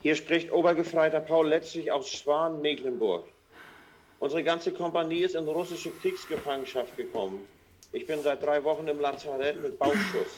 Hier 0.00 0.16
spricht 0.16 0.50
Obergefreiter 0.50 1.20
Paul 1.20 1.48
Letzig 1.48 1.92
aus 1.92 2.08
Schwan, 2.08 2.62
Mecklenburg. 2.62 3.24
Unsere 4.20 4.42
ganze 4.42 4.72
Kompanie 4.72 5.20
ist 5.24 5.34
in 5.34 5.44
russische 5.46 5.90
Kriegsgefangenschaft 5.90 6.96
gekommen. 6.96 7.40
Ich 7.92 8.06
bin 8.06 8.22
seit 8.22 8.42
drei 8.42 8.64
Wochen 8.64 8.88
im 8.88 9.00
Lazarett 9.00 9.60
mit 9.62 9.78
Bauchschuss. 9.78 10.32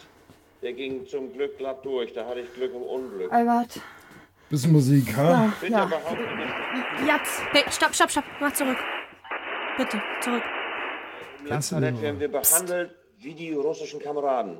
Der 0.60 0.72
ging 0.72 1.06
zum 1.06 1.32
Glück 1.32 1.56
glatt 1.56 1.84
durch, 1.84 2.12
da 2.14 2.26
hatte 2.26 2.40
ich 2.40 2.52
Glück 2.54 2.74
im 2.74 2.82
Unglück. 2.82 3.32
Albert. 3.32 3.80
Bisschen 4.52 4.72
Musik, 4.72 5.16
ha? 5.16 5.50
Bitte 5.62 5.72
ja. 5.72 5.86
behaupten 5.86 6.36
nicht, 6.36 7.06
Jetzt. 7.06 7.40
Hey, 7.52 7.64
stopp, 7.70 7.94
stopp, 7.94 8.10
stopp. 8.10 8.24
Mach 8.38 8.52
zurück. 8.52 8.76
Bitte, 9.78 10.02
zurück. 10.20 10.42
im 11.40 11.46
Lazarett 11.46 12.02
werden 12.02 12.20
wir 12.20 12.30
behandelt 12.30 12.94
wie 13.16 13.32
die 13.32 13.54
russischen 13.54 13.98
Kameraden. 13.98 14.58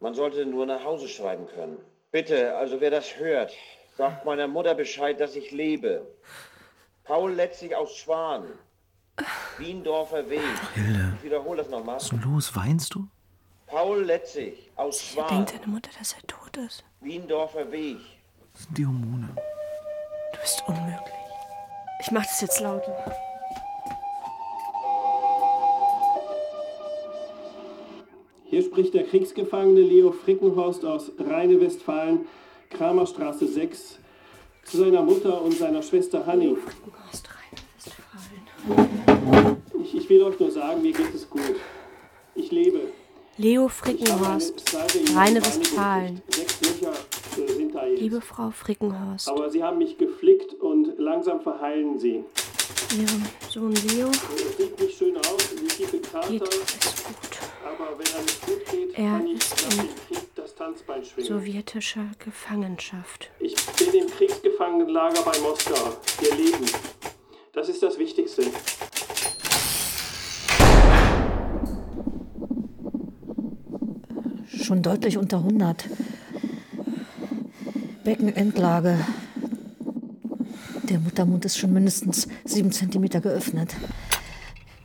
Man 0.00 0.14
sollte 0.14 0.46
nur 0.46 0.64
nach 0.64 0.82
Hause 0.82 1.08
schreiben 1.08 1.46
können. 1.46 1.76
Bitte, 2.10 2.56
also 2.56 2.80
wer 2.80 2.90
das 2.90 3.18
hört, 3.18 3.52
sagt 3.98 4.24
meiner 4.24 4.48
Mutter 4.48 4.74
Bescheid, 4.74 5.20
dass 5.20 5.36
ich 5.36 5.50
lebe. 5.50 6.06
Paul 7.04 7.32
Letzig 7.32 7.76
aus 7.76 7.94
Schwan. 7.98 8.44
Wiendorfer 9.58 10.30
Weg. 10.30 10.40
Hilde. 10.72 11.12
Ich 11.18 11.24
wiederhole 11.24 11.58
das 11.58 11.68
nochmal. 11.68 11.96
Was 11.96 12.04
ist 12.04 12.12
denn 12.12 12.22
los? 12.22 12.56
Weinst 12.56 12.94
du? 12.94 13.08
Paul 13.66 14.04
Letzig 14.04 14.70
aus 14.76 15.02
Schwan. 15.02 15.28
Denkt 15.28 15.52
deine 15.52 15.66
Mutter, 15.66 15.90
dass 15.98 16.14
er 16.14 16.26
tot 16.26 16.56
ist? 16.56 16.82
Wiendorfer 17.02 17.70
Weg. 17.70 17.98
Das 18.54 18.62
sind 18.64 18.78
die 18.78 18.86
Hormone. 18.86 19.28
Du 20.32 20.40
bist 20.40 20.62
unmöglich. 20.66 21.14
Ich 22.00 22.10
mach 22.10 22.22
das 22.22 22.40
jetzt 22.40 22.60
laut. 22.60 22.82
Hier 28.44 28.62
spricht 28.62 28.94
der 28.94 29.04
Kriegsgefangene 29.04 29.80
Leo 29.80 30.12
Frickenhorst 30.12 30.84
aus 30.84 31.10
Rheine-Westfalen, 31.18 32.26
Kramerstraße 32.70 33.48
6, 33.48 33.98
zu 34.64 34.76
seiner 34.76 35.02
Mutter 35.02 35.42
und 35.42 35.58
seiner 35.58 35.82
Schwester 35.82 36.24
Hanni. 36.24 36.56
Ich, 39.82 39.94
ich 39.96 40.08
will 40.08 40.22
euch 40.22 40.38
nur 40.38 40.50
sagen, 40.52 40.82
mir 40.82 40.92
geht 40.92 41.12
es 41.12 41.28
gut. 41.28 41.56
Ich 42.36 42.52
lebe. 42.52 42.82
Leo 43.36 43.68
Frickenhorst, 43.68 44.62
Reine 45.16 45.40
Liebe 47.96 48.20
Frau 48.20 48.50
Frickenhorst, 48.50 49.28
Aber 49.28 49.50
sie 49.50 49.62
haben 49.62 49.78
mich 49.78 49.98
geflickt 49.98 50.54
und 50.54 50.98
langsam 50.98 51.40
verheilen 51.40 51.98
sie. 51.98 52.24
Ihrem 52.96 53.24
Sohn 53.50 53.72
Leo 53.88 54.08
Es 54.10 54.56
sieht 54.56 54.80
nicht 54.80 54.98
schön 54.98 55.16
aus, 55.16 55.50
wie 55.60 55.66
tiefe 55.66 55.98
Krater. 56.00 56.28
geht 56.28 56.42
es 56.42 57.04
gut. 57.04 57.16
Aber 57.64 57.98
wenn 57.98 58.06
er 58.14 58.22
nicht 58.22 58.46
gut 58.46 58.64
geht, 58.70 58.98
Er 58.98 59.10
kann 59.10 59.26
ich 59.26 59.34
ist 59.34 59.76
nach 59.76 59.84
Krieg 60.08 60.34
das 60.36 60.54
Tanzbein 60.54 61.04
schwingen. 61.04 61.28
sowjetischer 61.28 62.06
Gefangenschaft. 62.24 63.30
Ich 63.40 63.56
bin 63.78 64.02
im 64.02 64.08
Kriegsgefangenenlager 64.10 65.22
bei 65.22 65.38
Moskau. 65.40 65.96
Wir 66.20 66.34
leben. 66.36 66.66
Das 67.52 67.68
ist 67.68 67.82
das 67.82 67.98
Wichtigste. 67.98 68.42
Schon 74.62 74.82
deutlich 74.82 75.18
unter 75.18 75.38
100. 75.38 75.88
Beckenendlage. 78.04 78.98
Der 80.82 80.98
Muttermund 80.98 81.44
ist 81.44 81.58
schon 81.58 81.72
mindestens 81.72 82.28
sieben 82.44 82.70
Zentimeter 82.70 83.20
geöffnet. 83.20 83.74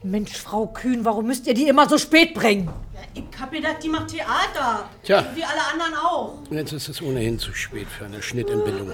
Mensch, 0.02 0.32
Frau 0.38 0.68
Kühn, 0.68 1.04
warum 1.04 1.28
müsst 1.28 1.46
ihr 1.46 1.54
die 1.54 1.68
immer 1.68 1.90
so 1.90 1.98
spät 1.98 2.34
bringen? 2.34 2.70
Ich 3.14 3.24
hab 3.38 3.52
gedacht, 3.52 3.84
die 3.84 3.90
macht 3.90 4.08
Theater. 4.08 4.90
Tja. 5.04 5.26
Wie 5.36 5.44
alle 5.44 5.62
anderen 5.74 5.94
auch. 5.96 6.40
Jetzt 6.50 6.72
ist 6.72 6.88
es 6.88 7.02
ohnehin 7.02 7.38
zu 7.38 7.54
spät 7.54 7.88
für 7.88 8.06
eine 8.06 8.22
Schnittentbindung. 8.22 8.92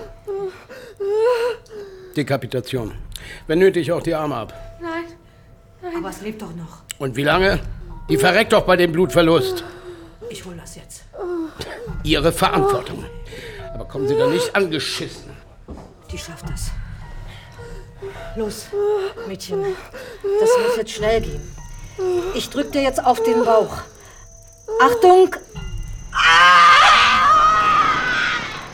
Dekapitation. 2.18 2.94
Wenn 3.46 3.60
nötig, 3.60 3.92
auch 3.92 4.02
die 4.02 4.16
Arme 4.16 4.36
ab. 4.36 4.54
Nein, 4.82 5.04
nein. 5.82 5.98
Aber 5.98 6.10
es 6.10 6.22
lebt 6.22 6.42
doch 6.42 6.56
noch. 6.56 6.84
Und 6.98 7.16
wie 7.16 7.24
lange? 7.24 7.60
Die 8.10 8.18
verreckt 8.18 8.54
doch 8.54 8.64
bei 8.64 8.76
dem 8.76 8.92
Blutverlust. 8.92 9.64
Ich 10.30 10.44
hol 10.46 10.56
das 10.56 10.76
jetzt. 10.76 11.04
Ihre 12.04 12.32
Verantwortung. 12.32 13.04
Aber 13.76 13.84
kommen 13.84 14.08
Sie 14.08 14.16
da 14.18 14.26
nicht 14.28 14.56
angeschissen. 14.56 15.36
Die 16.10 16.18
schafft 16.18 16.50
das. 16.50 16.72
Los, 18.38 18.68
Mädchen. 19.28 19.66
Das 20.40 20.50
muss 20.66 20.78
jetzt 20.78 20.92
schnell 20.92 21.20
gehen. 21.20 21.56
Ich 22.36 22.50
drück 22.50 22.72
dir 22.72 22.82
jetzt 22.82 23.04
auf 23.04 23.22
den 23.24 23.44
Bauch. 23.44 23.80
Achtung! 24.82 25.36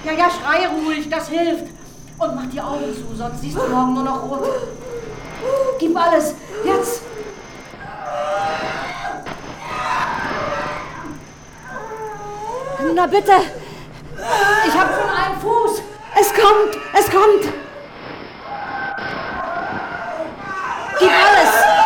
Ja, 0.05 0.11
ja, 0.13 0.29
schrei 0.29 0.67
ruhig, 0.67 1.09
das 1.09 1.29
hilft. 1.29 1.65
Und 2.19 2.35
mach 2.35 2.45
die 2.53 2.61
Augen 2.61 2.93
zu, 2.93 3.15
sonst 3.15 3.41
siehst 3.41 3.57
du 3.57 3.67
morgen 3.67 3.95
nur 3.95 4.03
noch 4.03 4.21
rot. 4.29 4.47
Gib 5.79 5.97
alles, 5.97 6.35
jetzt! 6.63 7.01
Na 12.93 13.07
bitte! 13.07 13.60
Ich 14.67 14.73
hab 14.77 14.89
schon 14.93 15.09
einen 15.09 15.39
Fuß! 15.39 15.81
Es 16.19 16.33
kommt! 16.33 16.77
Es 16.93 17.09
kommt! 17.09 17.53
Gib 20.99 21.09
alles! 21.09 21.80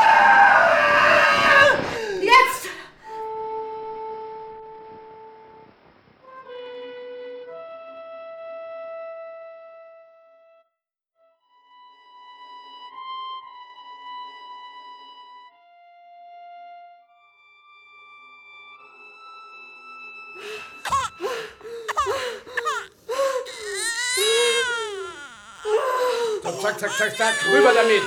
Zack, 26.80 26.92
zack, 26.92 26.98
zack, 26.98 27.18
zack. 27.18 27.46
Rüber 27.52 27.74
damit. 27.74 28.04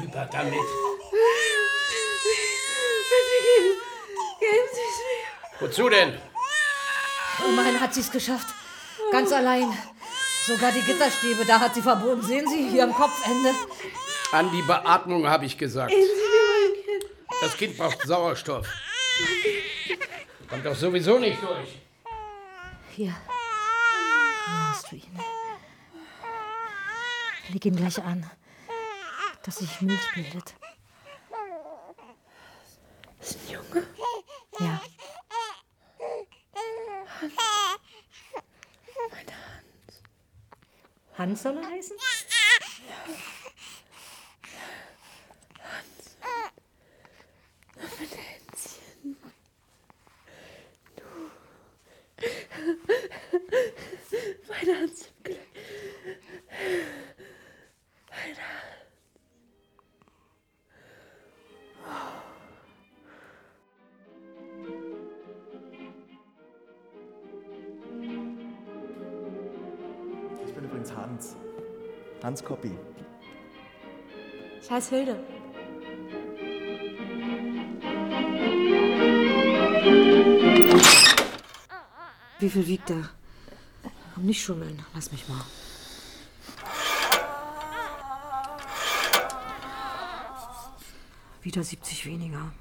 Rüber 0.00 0.28
damit. 0.30 0.52
Bitte 3.10 3.36
geben, 4.40 4.68
Sie 4.72 4.80
es 4.80 4.98
mir. 5.60 5.68
Wozu 5.68 5.88
denn? 5.88 6.18
Oh 7.44 7.50
Mann, 7.50 7.80
hat 7.80 7.94
sie 7.94 8.00
es 8.00 8.10
geschafft. 8.10 8.48
Ganz 9.10 9.32
allein. 9.32 9.72
Sogar 10.46 10.72
die 10.72 10.82
Gitterstäbe, 10.82 11.44
da 11.44 11.60
hat 11.60 11.74
sie 11.74 11.82
verbogen. 11.82 12.22
Sehen 12.22 12.48
Sie, 12.48 12.68
hier 12.68 12.84
am 12.84 12.94
Kopfende. 12.94 13.50
An 14.32 14.50
die 14.50 14.62
Beatmung 14.62 15.28
habe 15.28 15.44
ich 15.46 15.56
gesagt. 15.58 15.92
Das 17.40 17.56
Kind 17.56 17.76
braucht 17.76 18.02
Sauerstoff. 18.02 18.66
Kommt 20.48 20.66
doch 20.66 20.74
sowieso 20.74 21.18
nicht 21.18 21.42
durch. 21.42 21.78
Hier. 22.94 23.16
Hier 24.44 24.68
hast 24.68 24.92
du 24.92 24.96
ihn. 24.96 25.18
Leg 27.48 27.64
ihn 27.64 27.76
gleich 27.76 28.02
an, 28.02 28.30
dass 29.44 29.56
sich 29.56 29.80
Milch 29.80 30.12
bildet. 30.14 30.54
Ist 33.18 33.38
ein 33.38 33.50
Junge? 33.50 33.86
Ja. 34.60 34.82
Mein 39.10 39.26
Hans. 39.26 40.02
Hans 41.16 41.42
soll 41.42 41.56
er 41.56 41.70
heißen? 41.70 41.96
Mein 43.06 43.31
Hans 54.82 55.06
im 55.06 55.22
Glück. 55.24 55.38
Mein 58.10 58.36
Hans. 58.36 58.72
Ich 70.46 70.54
bin 70.54 70.64
übrigens 70.64 70.94
Hans. 70.94 71.36
Hans 72.22 72.44
Koppi. 72.44 72.72
Ich 74.60 74.70
heiße 74.70 74.94
Hilde. 74.94 75.41
Wie 82.42 82.50
viel 82.50 82.66
wiegt 82.66 82.90
er? 82.90 83.08
Komm, 84.14 84.26
nicht 84.26 84.42
schummeln. 84.42 84.84
Lass 84.94 85.12
mich 85.12 85.28
mal. 85.28 85.44
Wieder 91.42 91.62
70 91.62 92.04
weniger. 92.06 92.52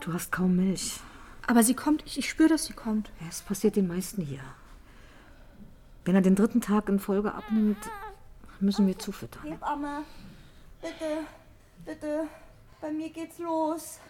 Du 0.00 0.12
hast 0.12 0.32
kaum 0.32 0.56
Milch. 0.56 0.98
Aber 1.46 1.62
sie 1.62 1.74
kommt, 1.74 2.02
ich, 2.04 2.18
ich 2.18 2.28
spüre, 2.28 2.48
dass 2.48 2.64
sie 2.64 2.72
kommt. 2.72 3.12
Ja, 3.20 3.28
es 3.28 3.42
passiert 3.42 3.76
den 3.76 3.86
meisten 3.86 4.22
hier. 4.22 4.42
Wenn 6.04 6.16
er 6.16 6.22
den 6.22 6.34
dritten 6.34 6.60
Tag 6.60 6.88
in 6.88 6.98
Folge 6.98 7.32
abnimmt, 7.32 7.78
müssen 8.58 8.88
wir 8.88 8.98
zufüttern. 8.98 9.44
Hebamme, 9.44 10.02
bitte, 10.82 11.24
bitte, 11.84 12.26
bei 12.80 12.90
mir 12.90 13.10
geht's 13.10 13.38
los. 13.38 14.00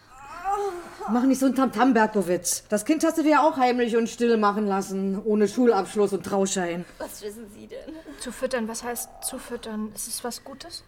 Mach 1.11 1.23
nicht 1.23 1.39
so 1.39 1.47
ein 1.47 1.55
Tamtam, 1.55 1.93
Berkowitz. 1.93 2.63
Das 2.69 2.85
Kind 2.85 3.03
hast 3.03 3.17
du 3.17 3.23
dir 3.23 3.31
ja 3.31 3.41
auch 3.41 3.57
heimlich 3.57 3.97
und 3.97 4.07
still 4.09 4.37
machen 4.37 4.67
lassen, 4.67 5.19
ohne 5.23 5.47
Schulabschluss 5.47 6.13
und 6.13 6.23
Trauschein. 6.23 6.85
Was 6.99 7.23
wissen 7.23 7.49
Sie 7.51 7.65
denn? 7.65 7.95
Zu 8.19 8.31
füttern, 8.31 8.67
was 8.67 8.83
heißt 8.83 9.09
zu 9.23 9.39
füttern? 9.39 9.91
Ist 9.95 10.07
es 10.07 10.23
was 10.23 10.43
Gutes? 10.43 10.83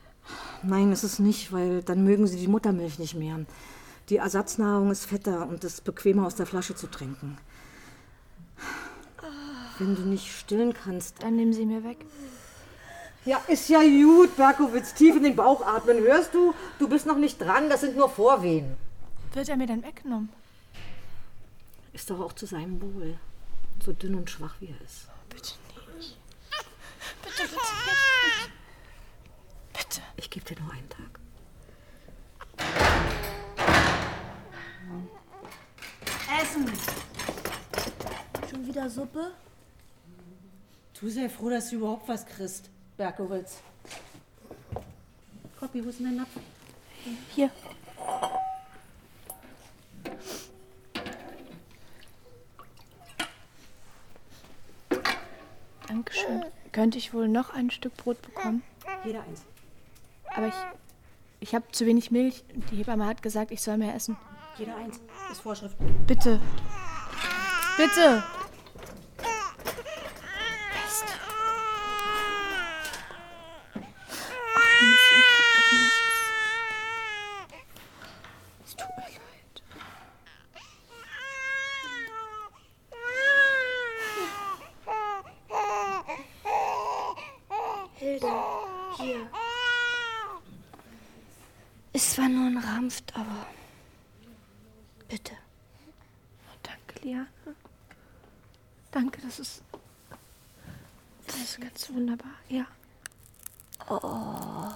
Nein, 0.62 0.92
ist 0.92 1.04
es 1.04 1.18
nicht, 1.18 1.52
weil 1.52 1.82
dann 1.82 2.04
mögen 2.04 2.28
sie 2.28 2.38
die 2.38 2.48
Muttermilch 2.48 3.00
nicht 3.00 3.16
mehr. 3.16 3.40
Die 4.10 4.18
Ersatznahrung 4.18 4.92
ist 4.92 5.06
fetter 5.06 5.48
und 5.48 5.64
ist 5.64 5.84
bequemer 5.84 6.28
aus 6.28 6.36
der 6.36 6.46
Flasche 6.46 6.76
zu 6.76 6.88
trinken. 6.88 7.38
Wenn 9.80 9.96
du 9.96 10.04
nicht 10.04 10.32
stillen 10.32 10.74
kannst. 10.74 11.24
Dann 11.24 11.36
nehmen 11.36 11.54
sie 11.54 11.66
mir 11.66 11.84
weg. 11.84 11.98
Ja, 13.26 13.42
ist 13.48 13.70
ja 13.70 13.82
gut, 13.82 14.36
Berkowitz. 14.38 14.94
Tief 14.94 15.16
in 15.16 15.24
den 15.24 15.36
Bauch 15.36 15.66
atmen. 15.66 15.98
Hörst 16.00 16.34
du? 16.36 16.54
Du 16.78 16.88
bist 16.88 17.08
noch 17.08 17.18
nicht 17.18 17.42
dran, 17.42 17.70
das 17.70 17.82
sind 17.82 17.98
nur 17.98 18.10
Vorwehen. 18.10 18.76
Wird 19.34 19.48
er 19.48 19.56
mir 19.56 19.68
dann 19.68 19.84
weggenommen? 19.84 20.30
Ist 21.94 22.10
doch 22.10 22.20
auch 22.20 22.34
zu 22.34 22.46
seinem 22.46 22.82
Wohl. 22.82 23.18
So 23.84 23.94
dünn 23.94 24.16
und 24.16 24.30
schwach 24.30 24.56
wie 24.60 24.68
er 24.68 24.82
ist. 24.82 25.08
Bitte 25.30 25.54
nicht. 25.98 26.18
Bitte, 27.24 27.44
bitte 27.44 27.54
nicht. 27.54 28.52
Bitte. 29.74 30.02
Ich 30.18 30.30
gebe 30.30 30.46
dir 30.46 30.62
nur 30.62 30.74
einen 30.74 30.90
Tag. 30.90 31.20
Essen. 36.42 36.70
Schon 38.50 38.68
wieder 38.68 38.90
Suppe? 38.90 39.32
Du 41.00 41.10
sei 41.10 41.30
froh, 41.30 41.50
dass 41.50 41.70
du 41.70 41.78
überhaupt 41.78 42.08
was 42.08 42.26
kriegst, 42.26 42.70
Berkowitz. 42.98 43.58
Poppy, 45.58 45.84
wo 45.84 45.90
ist 45.90 46.00
denn 46.00 46.08
dein 46.08 46.18
Napf? 46.18 46.30
Hier. 47.34 47.50
Dankeschön. 55.92 56.46
Könnte 56.72 56.98
ich 56.98 57.14
wohl 57.14 57.28
noch 57.28 57.54
ein 57.54 57.70
Stück 57.70 57.98
Brot 57.98 58.22
bekommen? 58.22 58.64
Jeder 59.04 59.24
eins. 59.24 59.44
Aber 60.34 60.48
ich. 60.48 60.54
Ich 61.42 61.54
habe 61.54 61.66
zu 61.72 61.86
wenig 61.86 62.12
Milch. 62.12 62.46
Die 62.72 62.78
Hebamme 62.78 63.06
hat 63.06 63.22
gesagt, 63.22 63.52
ich 63.52 63.62
soll 63.62 63.76
mehr 63.78 63.94
essen. 63.94 64.16
Jeder 64.58 64.76
eins. 64.78 65.02
Das 65.28 65.38
ist 65.38 65.42
Vorschrift. 65.42 65.76
Bitte. 66.08 66.40
Bitte. 67.78 68.24
Mist. 70.84 71.06
Eins, 74.56 75.02
ich 75.12 75.28
hab 75.28 75.44
doch 75.56 75.72
nichts. 75.74 75.96
Es 78.66 78.76
tut 78.76 78.96
mir 78.96 79.04
leid. 79.04 79.64
Hilde, 87.96 88.32
hier. 88.98 89.30
Es 91.94 92.18
war 92.18 92.28
nur 92.30 92.48
ein 92.48 92.58
Rampft, 92.58 93.16
aber. 93.16 93.46
Bitte. 95.08 95.34
Danke, 96.64 97.06
Liane. 97.06 97.28
Danke, 98.92 99.22
das 99.22 99.40
ist. 99.40 99.62
Das 101.28 101.36
ist 101.36 101.61
ganz 101.72 101.90
wunderbar, 101.90 102.34
ja. 102.50 102.66
Oh. 103.90 104.72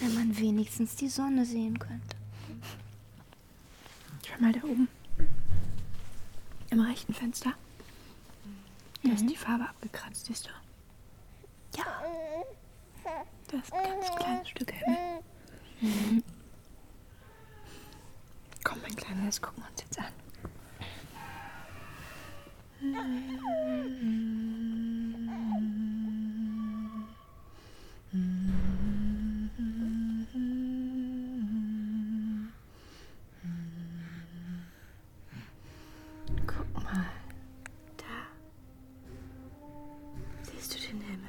Wenn 0.00 0.14
man 0.14 0.36
wenigstens 0.36 0.96
die 0.96 1.08
Sonne 1.08 1.44
sehen 1.44 1.78
könnte. 1.78 2.16
Schau 4.26 4.40
mal 4.40 4.52
da 4.52 4.62
oben. 4.64 4.88
Im 6.70 6.80
rechten 6.80 7.14
Fenster. 7.14 7.54
Da 9.02 9.12
ist 9.12 9.28
die 9.28 9.36
Farbe 9.36 9.68
abgekratzt, 9.68 10.26
siehst 10.26 10.46
du? 10.46 10.50
Ja. 11.78 11.84
Da 13.48 13.58
ist 13.58 13.72
ein 13.72 13.84
ganz 13.84 14.16
kleines 14.16 14.48
Stück 14.48 14.72
Himmel. 14.72 15.20
Mhm. 15.80 16.22
Komm, 18.64 18.82
mein 18.82 18.96
Kleiner, 18.96 19.17
das 19.28 19.42
gucken 19.42 19.62
wir 19.62 19.68
uns 19.68 19.82
jetzt 19.82 19.98
an. 19.98 20.06
Guck 36.46 36.82
mal. 36.82 37.04
Da. 37.98 38.04
Siehst 40.42 40.74
du 40.74 40.78
den 40.78 41.00
Himmel? 41.02 41.28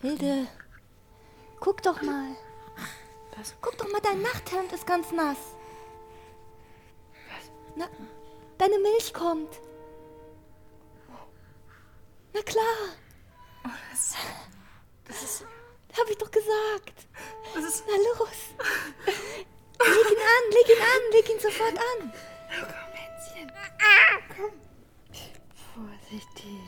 Hilde, 0.00 0.48
guck 1.60 1.80
doch 1.82 2.02
mal. 2.02 2.34
Was? 3.36 3.54
Guck 3.60 3.71
dein 4.02 4.22
Nachthemd 4.22 4.72
ist 4.72 4.86
ganz 4.86 5.10
nass. 5.12 5.38
Was? 7.28 7.50
Na, 7.76 7.88
deine 8.58 8.78
Milch 8.78 9.12
kommt. 9.12 9.60
Na 12.34 12.42
klar. 12.42 12.64
Oh, 13.64 13.70
das, 13.90 14.14
das 15.06 15.22
ist. 15.22 15.44
Hab 15.98 16.08
ich 16.08 16.16
doch 16.16 16.30
gesagt. 16.30 17.06
Das 17.54 17.64
ist. 17.64 17.84
Na 17.86 17.94
los. 17.94 18.38
Leg 19.84 20.10
ihn 20.10 20.22
an, 20.34 20.44
leg 20.50 20.68
ihn 20.68 20.82
an, 20.82 21.12
leg 21.12 21.28
ihn 21.28 21.40
sofort 21.40 21.78
an. 21.78 22.12
Komm, 22.60 22.92
Hänschen. 22.94 23.52
Komm. 24.36 24.52
Vorsichtig. 25.74 26.60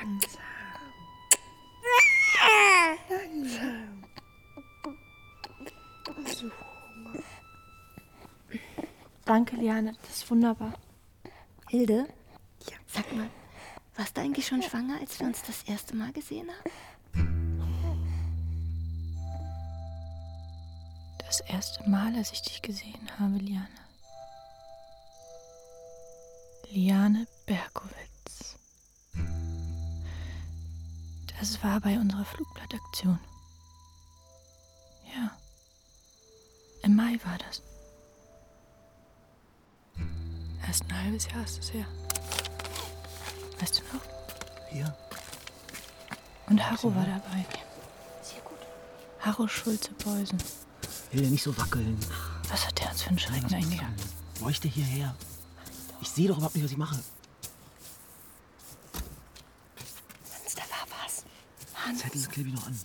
Langsam. 0.00 0.42
Langsam. 3.08 4.04
So. 6.26 6.50
Danke, 9.24 9.56
Liane. 9.56 9.94
Das 10.02 10.10
ist 10.10 10.19
wunderbar. 10.30 10.74
Hilde? 11.68 12.06
Ja. 12.68 12.76
Sag 12.86 13.12
mal, 13.12 13.28
warst 13.96 14.16
du 14.16 14.20
eigentlich 14.20 14.46
schon 14.46 14.62
schwanger, 14.62 14.98
als 15.00 15.18
wir 15.18 15.26
uns 15.26 15.42
das 15.42 15.62
erste 15.64 15.96
Mal 15.96 16.12
gesehen 16.12 16.48
haben? 16.48 16.70
Das 21.18 21.40
erste 21.40 21.88
Mal, 21.88 22.14
als 22.16 22.32
ich 22.32 22.42
dich 22.42 22.62
gesehen 22.62 23.10
habe, 23.18 23.36
Liane. 23.36 23.68
Liane 26.70 27.26
Berkowitz. 27.46 28.56
Das 31.38 31.62
war 31.64 31.80
bei 31.80 31.98
unserer 31.98 32.24
Flugblattaktion. 32.24 33.18
Ja. 35.14 35.36
Im 36.82 36.96
Mai 36.96 37.18
war 37.24 37.38
das. 37.38 37.62
Erst 40.70 40.84
ein 40.88 41.02
halbes 41.02 41.26
Jahr 41.26 41.42
ist 41.42 41.58
es 41.58 41.72
her. 41.72 41.84
Weißt 43.58 43.80
du 43.80 43.96
noch? 43.96 44.04
Hier. 44.70 44.96
Und 46.46 46.62
Harro 46.62 46.94
war 46.94 47.04
dabei. 47.04 47.44
Harro 49.18 49.48
Schulze-Beusen. 49.48 50.38
Hilde, 51.10 51.26
nicht 51.26 51.42
so 51.42 51.58
wackeln. 51.58 51.98
Was 52.48 52.68
hat 52.68 52.78
der 52.78 52.88
uns 52.88 53.02
für 53.02 53.08
einen 53.08 53.18
Schrecken 53.18 53.52
eingejagt? 53.52 54.00
Leuchte 54.40 54.68
hierher. 54.68 55.12
Ich 56.02 56.08
sehe 56.08 56.28
doch 56.28 56.36
überhaupt 56.36 56.54
nicht, 56.54 56.62
was 56.62 56.70
ich 56.70 56.78
mache. 56.78 57.02
Hans, 60.32 60.54
da 60.54 60.62
war 60.62 60.86
was. 61.02 61.24
Hans. 61.84 61.98
Zettel 61.98 62.24
klebe 62.28 62.48
ich 62.50 62.54
noch 62.54 62.68
an. 62.68 62.78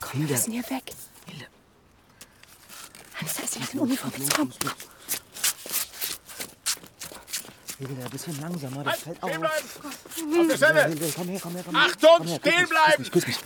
Komm, 0.00 0.10
Hilde. 0.10 0.28
wir 0.30 0.36
müssen 0.36 0.52
hier 0.54 0.70
weg. 0.70 0.92
Hilde. 1.26 1.46
Hans, 3.14 3.34
da 3.34 3.42
ist 3.44 3.54
jemand 3.54 3.74
in 3.74 3.78
Uniform. 3.78 4.12
Jetzt 4.18 4.34
komm. 4.34 4.52
Hilde, 7.78 8.02
ein 8.04 8.10
bisschen 8.10 8.40
langsamer, 8.40 8.84
das 8.84 8.92
Halt, 8.94 9.02
fällt 9.02 9.18
stehen 9.18 9.30
auf. 9.30 9.38
bleiben! 9.40 10.40
Auf 10.40 10.46
der 10.48 10.56
Stelle! 10.56 10.96
Komm 11.14 11.28
her, 11.28 11.40
komm 11.42 11.54
her, 11.54 11.62
komm 11.64 11.74
her. 11.74 11.84
Achtung, 11.86 12.10
komm 12.18 12.26
her, 12.26 12.38
stehen 12.38 12.60
mich, 12.60 12.68
bleiben! 12.70 13.04
Küss 13.10 13.14
mich, 13.14 13.24
küss 13.24 13.26
mich. 13.26 13.38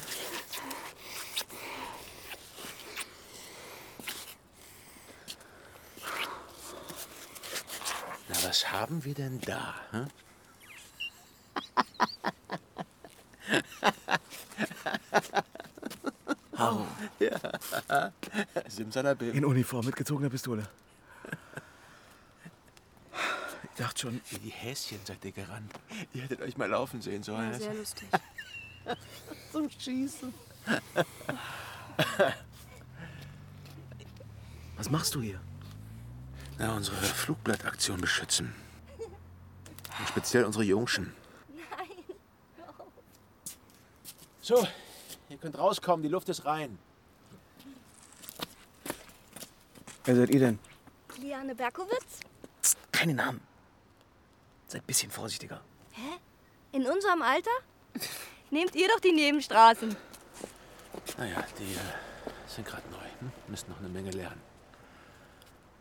Na, 8.29 8.37
was 8.45 8.71
haben 8.73 9.05
wir 9.05 9.15
denn 9.15 9.41
da? 9.41 9.75
Hm? 9.91 10.07
Harro. 16.57 16.87
Ja. 17.21 18.13
Simsalabim. 18.69 19.33
In 19.35 19.45
Uniform 19.45 19.85
mit 19.85 19.95
gezogener 19.97 20.31
Pistole. 20.31 20.63
Ich 24.01 24.05
dachte 24.05 24.17
schon. 24.17 24.21
Wie 24.31 24.39
die 24.39 24.51
Häschen 24.51 24.99
seid 25.05 25.23
ihr 25.25 25.33
gerannt. 25.33 25.73
Ihr 26.15 26.23
hättet 26.23 26.41
euch 26.41 26.57
mal 26.57 26.71
laufen 26.71 27.03
sehen 27.03 27.23
sollen. 27.23 27.53
Ja, 27.53 27.59
sehr 27.59 27.75
lustig. 27.75 28.09
Zum 29.53 29.69
Schießen. 29.69 30.33
Was 34.79 34.89
machst 34.91 35.15
du 35.15 35.21
hier? 35.21 35.39
Na, 36.59 36.75
unsere 36.75 36.97
Flugblattaktion 36.97 38.01
beschützen. 38.01 38.55
Und 38.99 40.09
speziell 40.09 40.45
unsere 40.45 40.65
Jungschen. 40.65 41.13
So, 44.41 44.67
ihr 45.29 45.37
könnt 45.37 45.59
rauskommen, 45.59 46.03
die 46.03 46.09
Luft 46.09 46.31
ist 46.31 46.47
rein. 46.47 46.79
Wer 50.05 50.17
seid 50.17 50.31
ihr 50.31 50.41
denn? 50.41 50.59
Liane 51.19 51.55
Berkowitz? 51.55 52.21
Keine 52.91 53.13
Namen. 53.13 53.50
Seid 54.71 54.83
ein 54.83 54.87
bisschen 54.87 55.11
vorsichtiger. 55.11 55.61
Hä? 55.91 56.21
In 56.71 56.87
unserem 56.87 57.23
Alter? 57.23 57.51
Nehmt 58.53 58.77
ihr 58.77 58.87
doch 58.87 59.01
die 59.01 59.11
Nebenstraßen. 59.11 59.97
Naja, 61.19 61.45
die 61.59 61.75
äh, 61.75 62.31
sind 62.47 62.69
gerade 62.69 62.89
neu. 62.89 63.05
Hm? 63.19 63.33
Müssen 63.49 63.69
noch 63.69 63.81
eine 63.81 63.89
Menge 63.89 64.13
lernen. 64.13 64.41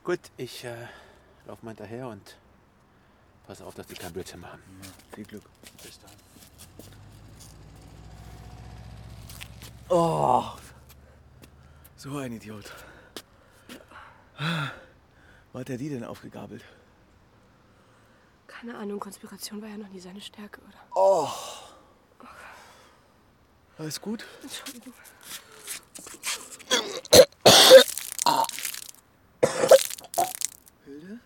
Gut, 0.03 0.19
ich 0.37 0.63
äh, 0.63 0.87
laufe 1.45 1.63
mal 1.63 1.75
hinterher 1.75 2.07
und 2.07 2.35
pass 3.45 3.61
auf, 3.61 3.75
dass 3.75 3.85
die 3.85 3.93
kein 3.93 4.11
Blödsinn 4.11 4.39
machen. 4.39 4.59
viel 5.13 5.25
Glück. 5.25 5.43
Bis 5.83 5.99
dann. 5.99 6.09
Oh. 9.89 10.45
So 11.95 12.17
ein 12.17 12.33
Idiot. 12.33 12.73
Wo 15.53 15.59
hat 15.59 15.69
er 15.69 15.77
die 15.77 15.89
denn 15.89 16.03
aufgegabelt? 16.03 16.63
Keine 18.59 18.77
Ahnung, 18.77 18.99
Konspiration 18.99 19.61
war 19.61 19.69
ja 19.69 19.77
noch 19.77 19.87
nie 19.87 20.01
seine 20.01 20.19
Stärke, 20.19 20.59
oder? 20.59 20.77
Oh. 20.93 21.29
Alles 23.77 24.01
gut? 24.01 24.25
Entschuldigung. 24.43 24.93
Hilde? 30.83 31.19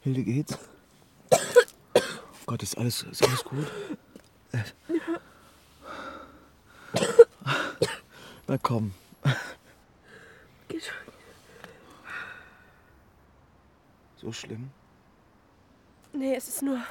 Hilde 0.00 0.24
geht's? 0.24 0.58
Oh 1.30 1.98
Gott, 2.46 2.62
ist 2.64 2.76
alles, 2.76 3.04
ist 3.04 3.22
alles 3.22 3.44
gut? 3.44 3.70
Na 8.48 8.58
komm. 8.58 8.94
Geht 10.68 10.84
schon. 10.84 10.96
So 14.16 14.32
schlimm? 14.32 14.70
Nee, 16.12 16.34
es 16.34 16.48
ist 16.48 16.62
nur. 16.62 16.82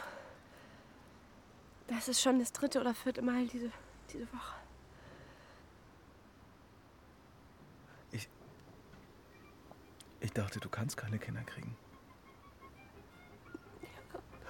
Das 1.87 2.07
ist 2.07 2.21
schon 2.21 2.39
das 2.39 2.53
dritte 2.53 2.79
oder 2.79 2.93
vierte 2.93 3.21
Mal 3.21 3.47
diese, 3.47 3.71
diese 4.13 4.27
Woche. 4.31 4.55
Ich 10.19 10.33
dachte, 10.33 10.59
du 10.59 10.67
kannst 10.67 10.97
keine 10.97 11.19
Kinder 11.19 11.41
kriegen. 11.43 11.75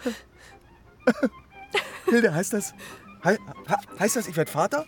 Hilde, 2.05 2.33
heißt 2.33 2.53
das. 2.53 2.73
Ha, 3.23 3.35
heißt 3.99 4.15
das, 4.15 4.27
ich 4.27 4.35
werde 4.35 4.51
Vater? 4.51 4.85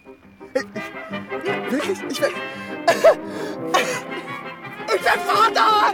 Ich, 0.54 0.62
ich, 0.62 1.72
wirklich? 1.72 2.00
Ich 2.10 2.22
werde. 2.22 2.36
Ich 4.88 5.06
werde 5.06 5.20
Vater! 5.20 5.94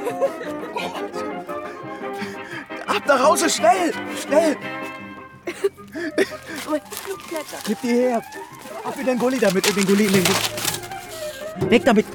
Ab 2.87 3.03
nach 3.05 3.23
Hause, 3.23 3.49
schnell! 3.49 3.93
Schnell! 4.21 4.57
Gib 7.65 7.81
die 7.81 7.87
her! 7.87 8.21
Ab 8.83 8.95
in 8.97 9.05
den 9.05 9.19
Gully 9.19 9.39
damit, 9.39 9.67
in 9.67 9.75
den 9.75 9.85
Gully, 9.85 10.05
in 10.05 10.13
den 10.13 10.23
Gully. 10.23 11.71
Weg 11.71 11.85
damit! 11.85 12.05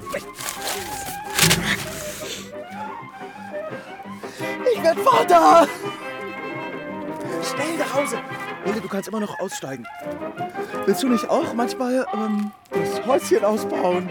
Ich 4.72 4.82
werde 4.82 5.00
Vater! 5.02 5.68
Schnell 7.42 7.76
nach 7.78 7.94
Hause! 7.94 8.18
Hilde, 8.64 8.80
du 8.80 8.88
kannst 8.88 9.08
immer 9.08 9.20
noch 9.20 9.38
aussteigen. 9.40 9.86
Willst 10.84 11.02
du 11.02 11.08
nicht 11.08 11.28
auch 11.28 11.54
manchmal 11.54 12.06
ähm, 12.12 12.52
das 12.70 13.04
Häuschen 13.06 13.44
ausbauen 13.44 14.10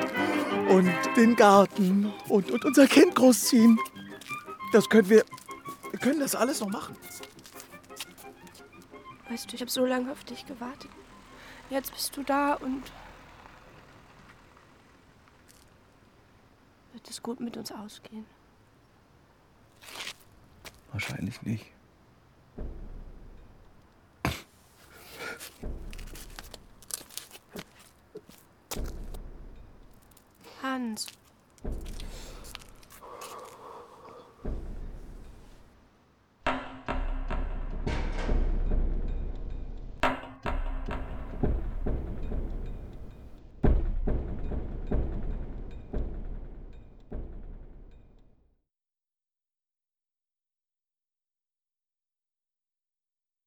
und 0.69 0.91
den 1.15 1.35
Garten 1.35 2.11
und, 2.27 2.49
und 2.49 2.65
unser 2.65 2.87
Kind 2.87 3.15
großziehen? 3.15 3.79
Das 4.71 4.89
können 4.89 5.09
wir. 5.09 5.23
Wir 5.91 5.99
können 5.99 6.19
das 6.19 6.35
alles 6.35 6.61
noch 6.61 6.69
machen. 6.69 6.95
Weißt 9.29 9.51
du, 9.51 9.55
ich 9.55 9.61
habe 9.61 9.71
so 9.71 9.85
lange 9.85 10.11
auf 10.11 10.23
dich 10.23 10.45
gewartet. 10.45 10.89
Jetzt 11.69 11.93
bist 11.93 12.15
du 12.17 12.23
da 12.23 12.55
und. 12.55 12.83
Wird 16.93 17.09
es 17.09 17.21
gut 17.21 17.39
mit 17.39 17.55
uns 17.55 17.71
ausgehen? 17.71 18.25
Wahrscheinlich 20.91 21.41
nicht. 21.43 21.65
Hans. 30.61 31.07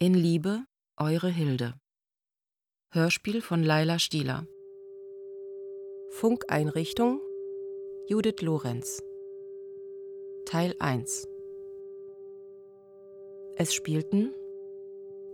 In 0.03 0.15
Liebe, 0.15 0.65
eure 0.97 1.29
Hilde. 1.29 1.75
Hörspiel 2.95 3.41
von 3.41 3.63
Laila 3.63 3.99
Stieler. 3.99 4.47
Funkeinrichtung 6.11 7.23
Judith 8.07 8.43
Lorenz. 8.43 9.03
Teil 10.45 10.75
1 10.79 11.27
Es 13.57 13.73
spielten 13.73 14.35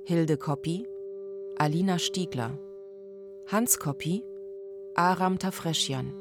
Hilde 0.05 0.37
Koppi, 0.37 0.87
Alina 1.57 1.99
Stiegler, 1.99 2.61
Hans 3.49 3.81
Koppi, 3.81 4.23
Aram 4.95 5.41
Tafreschian, 5.41 6.13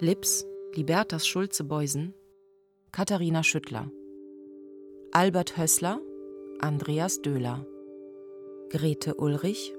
Lips, 0.00 0.46
Libertas 0.74 1.26
Schulze-Beusen, 1.26 2.12
Katharina 2.90 3.42
Schüttler, 3.42 3.90
Albert 5.12 5.56
Hössler, 5.56 5.98
Andreas 6.60 7.22
Döhler, 7.22 7.66
Grete 8.68 9.14
Ulrich, 9.14 9.74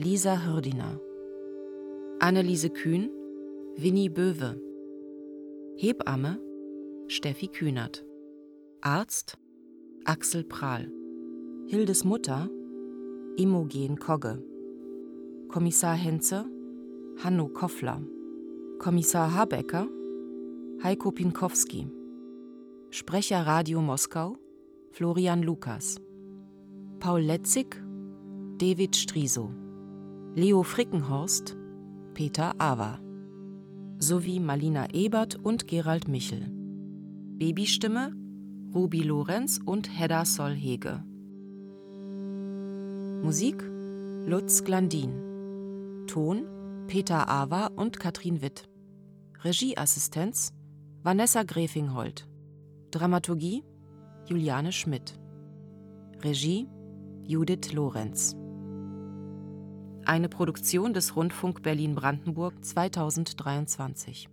Lisa 0.00 0.46
Hürdiner, 0.46 1.00
Anneliese 2.20 2.70
Kühn, 2.70 3.10
Winnie 3.76 4.08
Böwe, 4.08 4.54
Hebamme, 5.74 6.38
Steffi 7.08 7.48
Kühnert, 7.48 8.06
Arzt, 8.80 9.38
Axel 10.04 10.44
Prahl, 10.44 10.88
Hildes 11.66 12.04
Mutter, 12.04 12.48
Imogen 13.38 13.98
Kogge, 13.98 14.40
Kommissar 15.48 15.96
Henze, 15.96 16.44
Hanno 17.24 17.48
Koffler, 17.48 18.00
Kommissar 18.78 19.34
Habecker, 19.34 19.88
Heiko 20.80 21.10
Pinkowski, 21.10 21.88
Sprecher 22.92 23.44
Radio 23.48 23.82
Moskau, 23.82 24.36
Florian 24.92 25.42
Lukas, 25.42 26.00
Paul 27.00 27.22
Letzig, 27.22 27.82
David 28.58 28.94
Striso, 28.94 29.50
Leo 30.34 30.62
Frickenhorst, 30.62 31.56
Peter 32.14 32.54
Awa, 32.58 33.00
sowie 33.98 34.38
Malina 34.38 34.86
Ebert 34.92 35.34
und 35.34 35.66
Gerald 35.66 36.06
Michel. 36.06 36.48
Babystimme 37.38 38.12
Ruby 38.74 39.02
Lorenz 39.02 39.58
und 39.64 39.88
Hedda 39.98 40.24
Solhege. 40.24 41.02
Musik 43.22 43.62
Lutz 44.26 44.62
Glandin. 44.62 46.04
Ton 46.06 46.44
Peter 46.86 47.28
Awa 47.28 47.68
und 47.74 47.98
Katrin 47.98 48.42
Witt. 48.42 48.68
Regieassistenz 49.42 50.52
Vanessa 51.02 51.42
Grefinghold. 51.42 52.28
Dramaturgie 52.90 53.64
Juliane 54.26 54.72
Schmidt. 54.72 55.18
Regie 56.22 56.68
Judith 57.24 57.72
Lorenz. 57.72 58.36
Eine 60.08 60.30
Produktion 60.30 60.94
des 60.94 61.16
Rundfunk 61.16 61.60
Berlin-Brandenburg 61.62 62.64
2023. 62.64 64.30